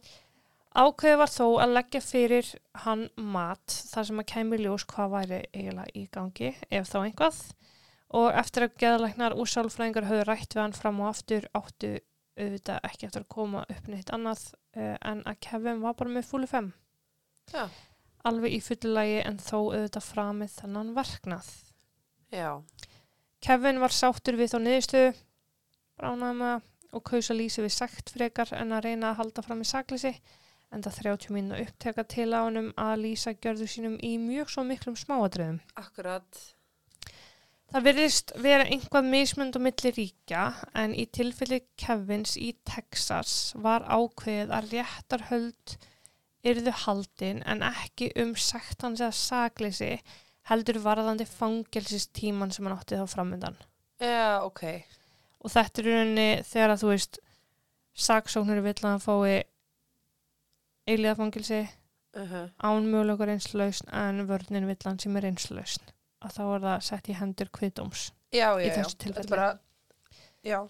Ákveði 0.76 1.20
var 1.22 1.32
þó 1.32 1.46
að 1.64 1.74
leggja 1.78 2.02
fyrir 2.04 2.48
hann 2.84 3.06
mat 3.16 3.78
þar 3.94 4.08
sem 4.10 4.18
að 4.20 4.28
kæmi 4.34 4.58
ljós 4.60 4.84
hvað 4.92 5.14
væri 5.14 5.38
eiginlega 5.54 5.94
í 5.96 6.04
gangi 6.12 6.52
ef 6.68 6.90
þá 6.90 6.98
einhvað. 7.06 7.40
Og 8.20 8.28
eftir 8.42 8.66
að 8.66 8.76
geðalæknar 8.84 9.36
og 9.40 9.48
sálfræðingar 9.48 10.10
höfðu 10.10 10.26
rætt 10.28 10.56
við 10.56 10.62
hann 10.66 10.76
fram 10.76 11.00
og 11.00 11.14
aftur 11.14 11.48
áttu 11.56 11.94
auðvitað 12.36 12.90
ekki 12.90 13.08
eftir 13.08 13.24
að 13.24 13.32
koma 13.38 13.64
upp 13.72 13.88
neitt 13.88 14.12
annað 14.12 14.44
uh, 14.76 14.96
en 15.00 15.24
að 15.24 15.40
Kevin 15.48 15.82
var 15.84 15.96
bara 15.96 16.12
með 16.18 16.28
fúli 16.28 16.52
fem. 16.52 16.72
Já. 17.54 17.70
alveg 18.26 18.56
í 18.58 18.62
fullulagi 18.66 19.20
en 19.22 19.36
þó 19.40 19.58
auðvitað 19.62 20.08
framið 20.10 20.56
þennan 20.60 20.94
verknað. 20.96 21.50
Já. 22.34 22.52
Kevin 23.46 23.80
var 23.80 23.94
sáttur 23.94 24.36
við 24.40 24.52
þá 24.52 24.58
niðurstöðu, 24.66 25.12
bránaði 25.96 26.40
það 26.42 26.72
og 26.96 27.04
kaus 27.06 27.30
að 27.30 27.40
lýsa 27.40 27.64
við 27.64 27.76
sagt 27.76 28.12
frekar 28.12 28.52
en 28.58 28.74
að 28.76 28.90
reyna 28.90 29.12
að 29.12 29.22
halda 29.22 29.44
fram 29.46 29.62
í 29.62 29.68
saklisi 29.70 30.18
en 30.76 30.84
það 30.84 31.00
30 31.06 31.34
mínu 31.36 31.62
uppteka 31.64 32.04
til 32.12 32.28
á 32.36 32.44
honum 32.44 32.74
að 32.80 33.00
lýsa 33.06 33.34
gjörðu 33.40 33.70
sínum 33.72 33.96
í 34.04 34.18
mjög 34.22 34.52
svo 34.52 34.66
miklum 34.68 35.00
smáadröðum. 35.00 35.62
Akkurat. 35.80 36.42
Það 37.74 37.88
virðist 37.88 38.32
vera 38.40 38.68
einhvað 38.70 39.08
mismund 39.10 39.58
á 39.58 39.60
milli 39.66 39.92
ríkja 39.96 40.44
en 40.78 40.94
í 40.96 41.08
tilfelli 41.12 41.64
Kevins 41.82 42.36
í 42.38 42.52
Texas 42.68 43.56
var 43.58 43.88
ákveðið 43.90 44.54
að 44.56 44.70
réttarhöld 44.76 45.76
yrðu 46.46 46.76
haldin 46.86 47.42
en 47.50 47.66
ekki 47.66 48.12
um 48.22 48.36
sagt 48.38 48.86
hans 48.86 49.02
eða 49.02 49.18
sakleysi 49.18 49.96
heldur 50.50 50.78
varðandi 50.84 51.26
fangelsistíman 51.26 52.54
sem 52.54 52.68
hann 52.68 52.78
átti 52.78 53.00
þá 53.00 53.10
framöndan. 53.10 53.58
Já, 53.98 54.46
ok. 54.46 54.62
Og 55.42 55.52
þetta 55.54 55.82
er 55.82 55.90
rauninni 55.90 56.30
þegar 56.46 56.76
að 56.76 56.84
þú 56.84 56.92
veist 56.92 57.20
saksóknur 58.06 58.62
vill 58.66 58.78
að 58.78 58.90
hann 58.92 59.04
fái 59.04 59.44
eiliða 60.88 61.18
fangelsi 61.22 61.66
Uh 62.16 62.48
án 62.64 62.86
mögulegur 62.88 63.28
einslausn 63.28 63.90
en 63.92 64.22
vörnin 64.30 64.68
vill 64.70 64.86
hann 64.86 65.00
sem 65.04 65.18
er 65.20 65.26
einslausn. 65.28 65.84
Að 66.24 66.32
þá 66.38 66.44
er 66.46 66.62
það 66.64 66.84
sett 66.88 67.10
í 67.12 67.16
hendur 67.20 67.50
kviðdóms. 67.52 68.04
Já, 68.32 68.56
Í 68.56 68.64
já, 68.64 68.70
já. 68.70 68.76
þessu 68.78 68.98
tilfelli. 69.04 69.30
Bara, 69.34 69.50
já. 70.48 70.62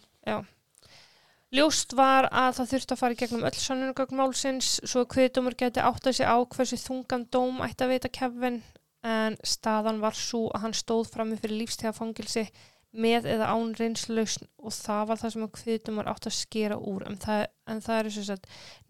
Ljóst 1.53 1.93
var 1.95 2.25
að 2.33 2.55
það 2.57 2.71
þurfti 2.71 2.95
að 2.95 2.99
fara 2.99 3.13
í 3.15 3.19
gegnum 3.19 3.45
öll 3.45 3.59
sannunugögn 3.61 4.17
málsins 4.17 4.71
svo 4.89 5.05
kviðdómur 5.05 5.55
geti 5.55 5.79
átt 5.85 6.09
að 6.09 6.17
sig 6.17 6.25
á 6.27 6.37
hversu 6.41 6.79
þungan 6.81 7.27
dóm 7.31 7.61
ætti 7.63 7.85
að 7.85 7.93
veita 7.93 8.09
Kevin 8.17 8.57
en 9.05 9.37
staðan 9.45 10.01
var 10.01 10.17
svo 10.17 10.47
að 10.49 10.65
hann 10.65 10.73
stóð 10.75 11.11
frammi 11.13 11.37
fyrir 11.37 11.61
lífstegafangilsi 11.61 12.47
með 12.95 13.27
eða 13.35 13.49
án 13.51 13.73
reynslausn 13.77 14.47
og 14.61 14.75
það 14.75 15.07
var 15.09 15.19
það 15.21 15.33
sem 15.33 15.45
að 15.45 15.55
kviðdómur 15.59 16.11
átt 16.11 16.29
að 16.29 16.37
skera 16.37 16.77
úr 16.79 17.03
en 17.09 17.17
það, 17.21 17.41
en 17.67 17.81
það 17.83 17.99
er 17.99 18.09
þess 18.15 18.33
að 18.35 18.47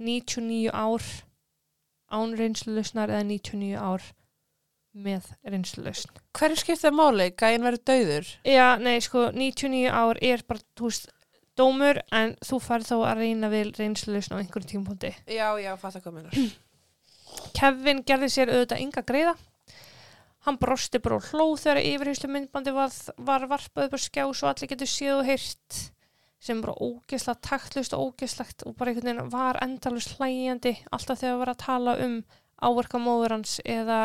99 0.10 0.70
ár 0.74 1.08
án 2.16 2.38
reynslausnar 2.38 3.14
eða 3.14 3.26
99 3.32 3.82
ár 3.82 4.06
með 4.96 5.28
reynslausn. 5.44 6.14
Hverju 6.38 6.62
skiptir 6.62 6.88
það 6.88 6.98
máli? 7.00 7.28
Gæin 7.36 7.66
verður 7.66 7.84
dauður? 7.90 8.30
Já, 8.48 8.68
nei, 8.80 8.96
sko, 9.04 9.28
99 9.36 9.90
ár 9.92 10.22
er 10.24 10.44
bara, 10.48 10.64
þú 10.78 10.92
veist, 10.92 11.10
dómur 11.60 12.00
en 12.16 12.36
þú 12.46 12.60
farið 12.64 12.92
þá 12.92 12.96
að 13.00 13.24
reyna 13.24 13.50
við 13.52 13.74
reynslausn 13.80 14.38
á 14.38 14.40
einhverjum 14.40 14.72
tímpúndi. 14.72 15.12
Já, 15.28 15.50
já, 15.60 15.74
fatta 15.82 16.04
hvað 16.04 16.22
minnar. 16.22 16.56
Kevin 17.56 18.02
gerði 18.08 18.32
sér 18.32 18.54
auðvitað 18.54 18.86
enga 18.86 19.04
greiða. 19.08 19.36
Hann 20.46 20.60
brosti 20.62 21.02
bara 21.02 21.18
og 21.18 21.28
hló 21.32 21.48
þegar 21.58 21.82
yfirheyslu 21.82 22.30
myndbandi 22.30 22.74
var, 22.76 22.94
var 23.18 23.48
varpað 23.50 23.88
upp 23.90 23.98
á 23.98 24.00
skjá 24.02 24.24
svo 24.30 24.50
allir 24.52 24.72
getur 24.72 24.92
séð 24.92 25.20
og 25.20 25.30
heyrt 25.30 25.80
sem 26.46 26.60
bara 26.62 26.78
ógeðslega 26.78 27.42
taktlust 27.42 27.96
og 27.98 28.12
ógeðslegt 28.12 28.68
og 28.70 28.76
bara 28.78 28.92
einhvern 28.92 29.10
veginn 29.10 29.32
var 29.34 29.58
endalust 29.66 30.20
hlægjandi 30.20 30.76
alltaf 30.94 31.24
þegar 31.24 31.40
var 31.42 31.54
að 31.56 31.64
tala 31.64 31.96
um 32.06 32.20
áverka 32.62 33.02
móður 33.02 33.40
hans 33.40 33.58
eða 33.66 34.04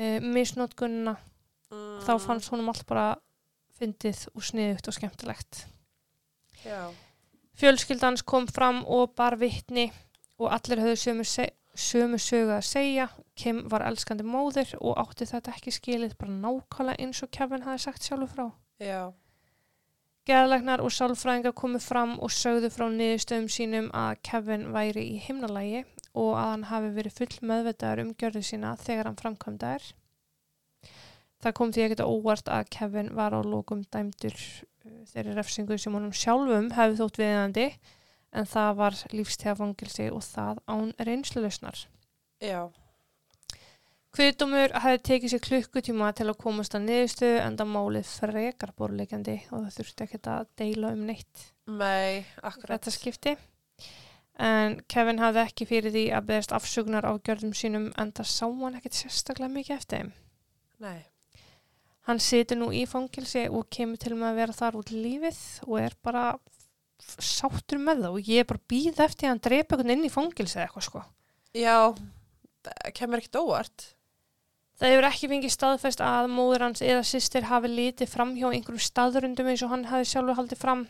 e, 0.00 0.16
misnótgunna 0.24 1.18
Mm. 1.70 2.00
þá 2.02 2.12
fannst 2.18 2.50
honum 2.50 2.70
allt 2.72 2.86
bara 2.88 3.14
fyndið 3.78 4.24
og 4.34 4.44
sniðugt 4.44 4.90
og 4.90 4.96
skemmtilegt. 4.96 5.64
Já. 6.64 6.90
Fjölskyldans 7.60 8.24
kom 8.26 8.48
fram 8.50 8.82
og 8.90 9.14
bar 9.16 9.36
vittni 9.40 9.90
og 10.40 10.50
allir 10.50 10.82
höfðu 10.82 10.98
sömu, 10.98 11.26
se 11.74 11.90
sömu 11.90 12.18
sögu 12.18 12.52
að 12.56 12.66
segja. 12.66 13.08
Kim 13.36 13.62
var 13.70 13.84
elskandi 13.86 14.24
móðir 14.26 14.74
og 14.80 14.98
átti 14.98 15.26
þetta 15.30 15.54
ekki 15.54 15.72
skilið 15.74 16.16
bara 16.18 16.32
nákvæmlega 16.32 17.00
eins 17.04 17.22
og 17.22 17.30
Kevin 17.30 17.62
hafi 17.62 17.84
sagt 17.84 18.04
sjálfur 18.04 18.32
frá. 18.34 18.46
Já. 18.80 19.12
Geðlegnar 20.28 20.82
og 20.84 20.92
sálfræðingar 20.92 21.54
komu 21.56 21.80
fram 21.80 22.18
og 22.20 22.30
sögðu 22.30 22.68
frá 22.70 22.86
niðurstöðum 22.92 23.48
sínum 23.50 23.88
að 23.96 24.18
Kevin 24.22 24.66
væri 24.74 25.06
í 25.14 25.16
himnalægi 25.24 25.84
og 26.12 26.34
að 26.36 26.50
hann 26.50 26.66
hafi 26.70 26.90
verið 26.98 27.16
full 27.16 27.48
meðvitaður 27.48 28.02
um 28.04 28.12
gjörðu 28.20 28.42
sína 28.44 28.74
þegar 28.78 29.08
hann 29.08 29.20
framkvæmda 29.20 29.72
er. 29.78 29.86
Það 31.40 31.56
kom 31.56 31.72
því 31.72 31.86
ekkert 31.86 32.04
óvart 32.04 32.52
að 32.52 32.68
Kevin 32.76 33.14
var 33.16 33.32
á 33.32 33.40
lókum 33.40 33.86
dæmdur 33.88 34.36
uh, 34.36 35.00
þeirri 35.08 35.38
refsingu 35.38 35.78
sem 35.80 35.96
honum 35.96 36.12
sjálfum 36.12 36.68
hefði 36.76 37.00
þótt 37.00 37.20
viðandi 37.22 37.66
en 38.32 38.46
það 38.46 38.76
var 38.78 38.98
lífstegafangilsi 39.14 40.10
og 40.14 40.22
það 40.26 40.60
án 40.70 40.92
reynslulausnar. 41.08 41.80
Já. 42.40 42.68
Kviðdómur 44.10 44.72
hefði 44.82 45.00
tekið 45.06 45.30
sér 45.32 45.42
klukkutíma 45.44 46.08
til 46.18 46.26
að 46.32 46.38
komast 46.42 46.74
að 46.74 46.88
niðurstöðu 46.88 47.36
en 47.44 47.58
það 47.60 47.68
málið 47.76 48.08
frekar 48.10 48.72
borleikandi 48.78 49.36
og 49.52 49.66
það 49.68 49.76
þurfti 49.76 50.06
ekkert 50.06 50.30
að 50.32 50.48
deila 50.58 50.90
um 50.96 51.04
neitt 51.06 51.44
Nei, 51.70 52.24
akkurat. 52.42 52.80
þetta 52.80 52.94
skipti. 52.96 53.36
en 54.40 54.80
Kevin 54.90 55.22
hafði 55.22 55.44
ekki 55.44 55.68
fyrir 55.68 55.94
því 55.94 56.04
að 56.16 56.26
beðast 56.32 56.54
afsugnar 56.56 57.06
á 57.06 57.12
gjörðum 57.22 57.54
sínum 57.54 57.86
en 58.00 58.10
það 58.16 58.30
sá 58.32 58.46
hann 58.48 58.80
ekkert 58.80 58.98
sérstaklega 58.98 59.52
mikið 59.54 59.76
eftir 59.76 59.98
þeim. 60.02 60.12
Nei. 60.80 61.00
Hann 62.08 62.18
situr 62.18 62.58
nú 62.58 62.70
í 62.74 62.86
fangilsi 62.90 63.44
og 63.46 63.68
kemur 63.70 64.00
til 64.00 64.16
með 64.16 64.30
að 64.32 64.38
vera 64.40 64.56
þar 64.58 64.78
út 64.80 64.90
lífið 64.90 65.40
og 65.68 65.76
er 65.84 65.94
bara 66.02 66.24
sáttur 67.00 67.80
með 67.82 68.04
það 68.04 68.16
og 68.16 68.28
ég 68.30 68.42
er 68.42 68.48
bara 68.48 68.62
býð 68.70 69.00
eftir 69.04 69.26
að 69.26 69.32
hann 69.32 69.42
drepa 69.46 69.76
einhvern 69.76 69.94
inn 69.94 70.06
í 70.06 70.12
fangilsi 70.12 70.58
eða 70.58 70.66
eitthvað 70.66 70.86
sko. 70.86 71.02
Já, 71.56 71.78
það 72.66 72.94
kemur 72.98 73.22
ekkert 73.22 73.40
óvart. 73.40 73.86
Það 74.80 74.94
hefur 74.94 75.08
ekki 75.10 75.30
fengið 75.32 75.52
staðfest 75.54 76.02
að 76.04 76.30
móður 76.32 76.64
hans 76.64 76.82
eða 76.84 77.02
sýstir 77.04 77.48
hafi 77.50 77.68
litið 77.68 78.08
fram 78.08 78.32
hjá 78.38 78.46
einhverjum 78.48 78.84
staðrundum 78.86 79.50
eins 79.52 79.64
og 79.66 79.74
hann 79.74 79.84
hafi 79.90 80.08
sjálfur 80.08 80.38
haldið 80.38 80.62
fram. 80.62 80.86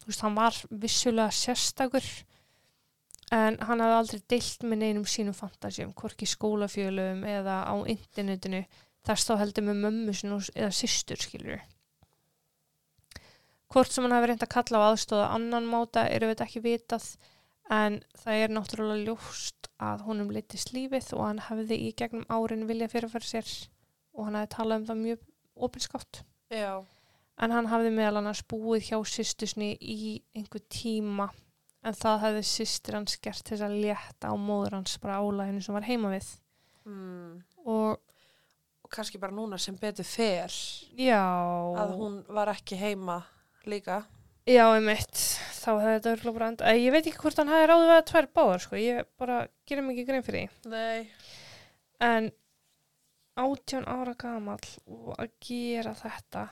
Þú 0.00 0.10
veist, 0.10 0.24
hann 0.26 0.36
var 0.36 0.60
vissulega 0.82 1.32
sérstakur 1.32 2.10
en 3.32 3.56
hann 3.62 3.82
hafði 3.84 3.96
aldrei 3.96 4.22
deilt 4.34 4.64
með 4.66 4.82
neinum 4.82 5.08
sínum 5.08 5.36
fantasíum, 5.36 5.92
hvorki 5.96 6.28
skólafjölum 6.28 7.22
eða 7.30 7.62
á 7.64 7.74
internetinu, 7.86 8.64
þess 9.06 9.28
þá 9.28 9.36
heldur 9.44 9.68
með 9.68 9.84
mömmu 9.84 10.16
sinu 10.18 10.40
eða 10.56 10.72
systur, 10.74 11.20
skilur 11.22 11.60
Hvort 13.70 13.92
sem 13.92 14.02
hann 14.06 14.14
hafi 14.16 14.30
reynd 14.30 14.42
að 14.42 14.54
kalla 14.54 14.80
á 14.82 14.88
aðstóða 14.90 15.26
annan 15.36 15.68
máta 15.70 16.06
eru 16.10 16.30
við 16.32 16.42
ekki 16.42 16.62
vitað 16.64 17.04
en 17.70 18.00
það 18.18 18.44
er 18.44 18.54
náttúrulega 18.54 19.04
ljóst 19.06 19.68
að 19.80 20.02
honum 20.08 20.32
litist 20.34 20.72
lífið 20.74 21.12
og 21.14 21.22
hann 21.28 21.42
hefði 21.46 21.78
í 21.86 21.92
gegnum 21.98 22.26
árin 22.26 22.66
vilja 22.68 22.90
fyrirfæra 22.90 23.28
sér 23.28 23.52
og 24.16 24.26
hann 24.26 24.40
hefði 24.40 24.50
talað 24.56 24.80
um 24.80 24.88
það 24.88 25.04
mjög 25.04 25.22
opinskátt. 25.68 26.22
Já. 26.50 26.82
En 27.40 27.54
hann 27.54 27.70
hafði 27.70 27.94
meðal 27.94 28.18
annars 28.20 28.42
búið 28.50 28.90
hjá 28.90 28.98
systusni 29.06 29.70
í 29.80 30.18
einhver 30.34 30.66
tíma 30.66 31.30
en 31.86 31.96
það 31.96 32.24
hefði 32.26 32.44
systir 32.50 32.98
hans 32.98 33.16
gert 33.22 33.46
þess 33.46 33.64
að 33.64 33.78
létta 33.86 34.34
á 34.34 34.36
móður 34.36 34.80
hans 34.80 34.98
bara 35.00 35.22
álæðinu 35.22 35.62
sem 35.64 35.78
var 35.78 35.86
heima 35.86 36.10
við. 36.12 36.30
Mm. 36.90 37.42
Og 37.70 38.00
Og 38.90 38.96
kannski 38.96 39.20
bara 39.22 39.30
núna 39.30 39.54
sem 39.62 39.76
betur 39.78 40.02
fer 40.02 40.50
já, 40.98 41.22
að 41.78 41.92
hún 41.94 42.16
var 42.26 42.50
ekki 42.50 42.74
heima 42.74 43.20
líka. 43.66 44.04
já, 44.46 44.64
einmitt, 44.74 45.16
þá 45.60 45.70
hefði 45.80 45.94
þetta 45.96 46.10
örgulega 46.14 46.38
bara 46.38 46.48
enda. 46.48 46.72
Ég 46.74 46.92
veit 46.92 47.06
ekki 47.06 47.18
hvort 47.22 47.36
hann 47.38 47.48
hefði 47.52 47.66
ráðið 47.70 47.92
að 47.96 48.04
tvær 48.10 48.26
báðar, 48.34 48.60
sko, 48.64 48.76
ég 48.76 49.04
bara 49.18 49.48
gerir 49.66 49.82
mikið 49.86 50.06
grein 50.08 50.22
fyrir 50.26 50.48
því. 50.48 50.70
Nei. 50.70 51.10
En 52.00 52.30
átján 53.36 53.86
ára 53.88 54.14
gamall 54.18 54.66
og 54.86 55.14
að 55.18 55.30
gera 55.40 55.94
þetta 55.94 56.48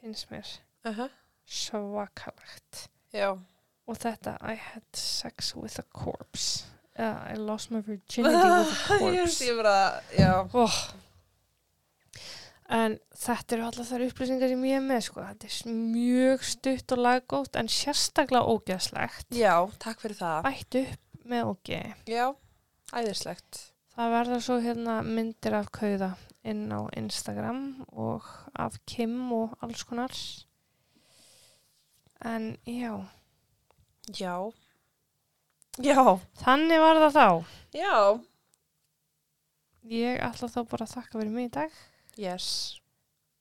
finnst 0.00 0.30
mér 0.30 0.46
Uh 0.84 0.96
-huh. 0.98 1.10
svakalegt. 1.46 2.88
Já. 3.12 3.38
Og 3.86 3.96
þetta, 3.98 4.36
I 4.42 4.54
had 4.54 4.82
sex 4.94 5.54
with 5.56 5.78
a 5.78 5.82
corpse. 5.92 6.64
Uh, 6.98 7.32
I 7.32 7.34
lost 7.36 7.70
my 7.70 7.80
virginity 7.80 8.22
with 8.22 8.34
a 8.34 8.64
Ég 8.90 8.98
corpse. 8.98 9.44
ég 9.44 9.56
bara, 9.56 10.00
já. 10.18 10.48
Oh. 10.54 10.90
En 12.70 12.94
þetta 13.18 13.56
eru 13.56 13.64
allar 13.66 13.86
þær 13.88 14.04
upplýsingar 14.06 14.52
sem 14.52 14.60
ég 14.68 14.76
er 14.78 14.84
með, 14.84 15.00
sko. 15.08 15.24
Þetta 15.26 15.48
er 15.50 15.72
mjög 15.74 16.44
stutt 16.46 16.92
og 16.94 17.00
laggótt 17.02 17.56
en 17.58 17.70
sérstaklega 17.72 18.46
ógeðslegt. 18.46 19.26
Já, 19.34 19.56
takk 19.82 20.04
fyrir 20.04 20.18
það. 20.20 20.38
Bætt 20.46 20.78
upp 20.84 21.26
með 21.32 21.50
ógeð. 21.50 22.04
Já, 22.10 22.26
æðislegt. 22.94 23.64
Það 23.96 24.14
verða 24.14 24.38
svo 24.46 24.60
hérna 24.62 25.00
myndir 25.02 25.56
af 25.58 25.72
kauða 25.74 26.12
inn 26.46 26.62
á 26.70 26.80
Instagram 26.96 27.60
og 27.90 28.24
af 28.54 28.78
Kim 28.88 29.18
og 29.34 29.58
alls 29.66 29.82
konar. 29.84 30.14
En 32.22 32.52
já, 32.68 32.94
Já. 34.14 34.36
Já. 35.82 36.02
þannig 36.42 36.80
var 36.82 37.02
það 37.02 37.18
þá. 37.18 37.28
Já. 37.76 37.98
Ég 39.90 40.20
ætla 40.22 40.48
þá 40.52 40.60
bara 40.70 40.86
að 40.86 40.94
þakka 40.94 41.18
fyrir 41.18 41.34
mig 41.34 41.48
í 41.50 41.54
dag 41.58 41.76
Yes. 42.18 42.80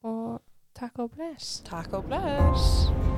og 0.03 0.41
takk 0.75 0.99
og 0.99 1.11
bless. 1.11 1.61
Takk 1.65 1.93
og 1.93 2.03
bless. 2.03 3.08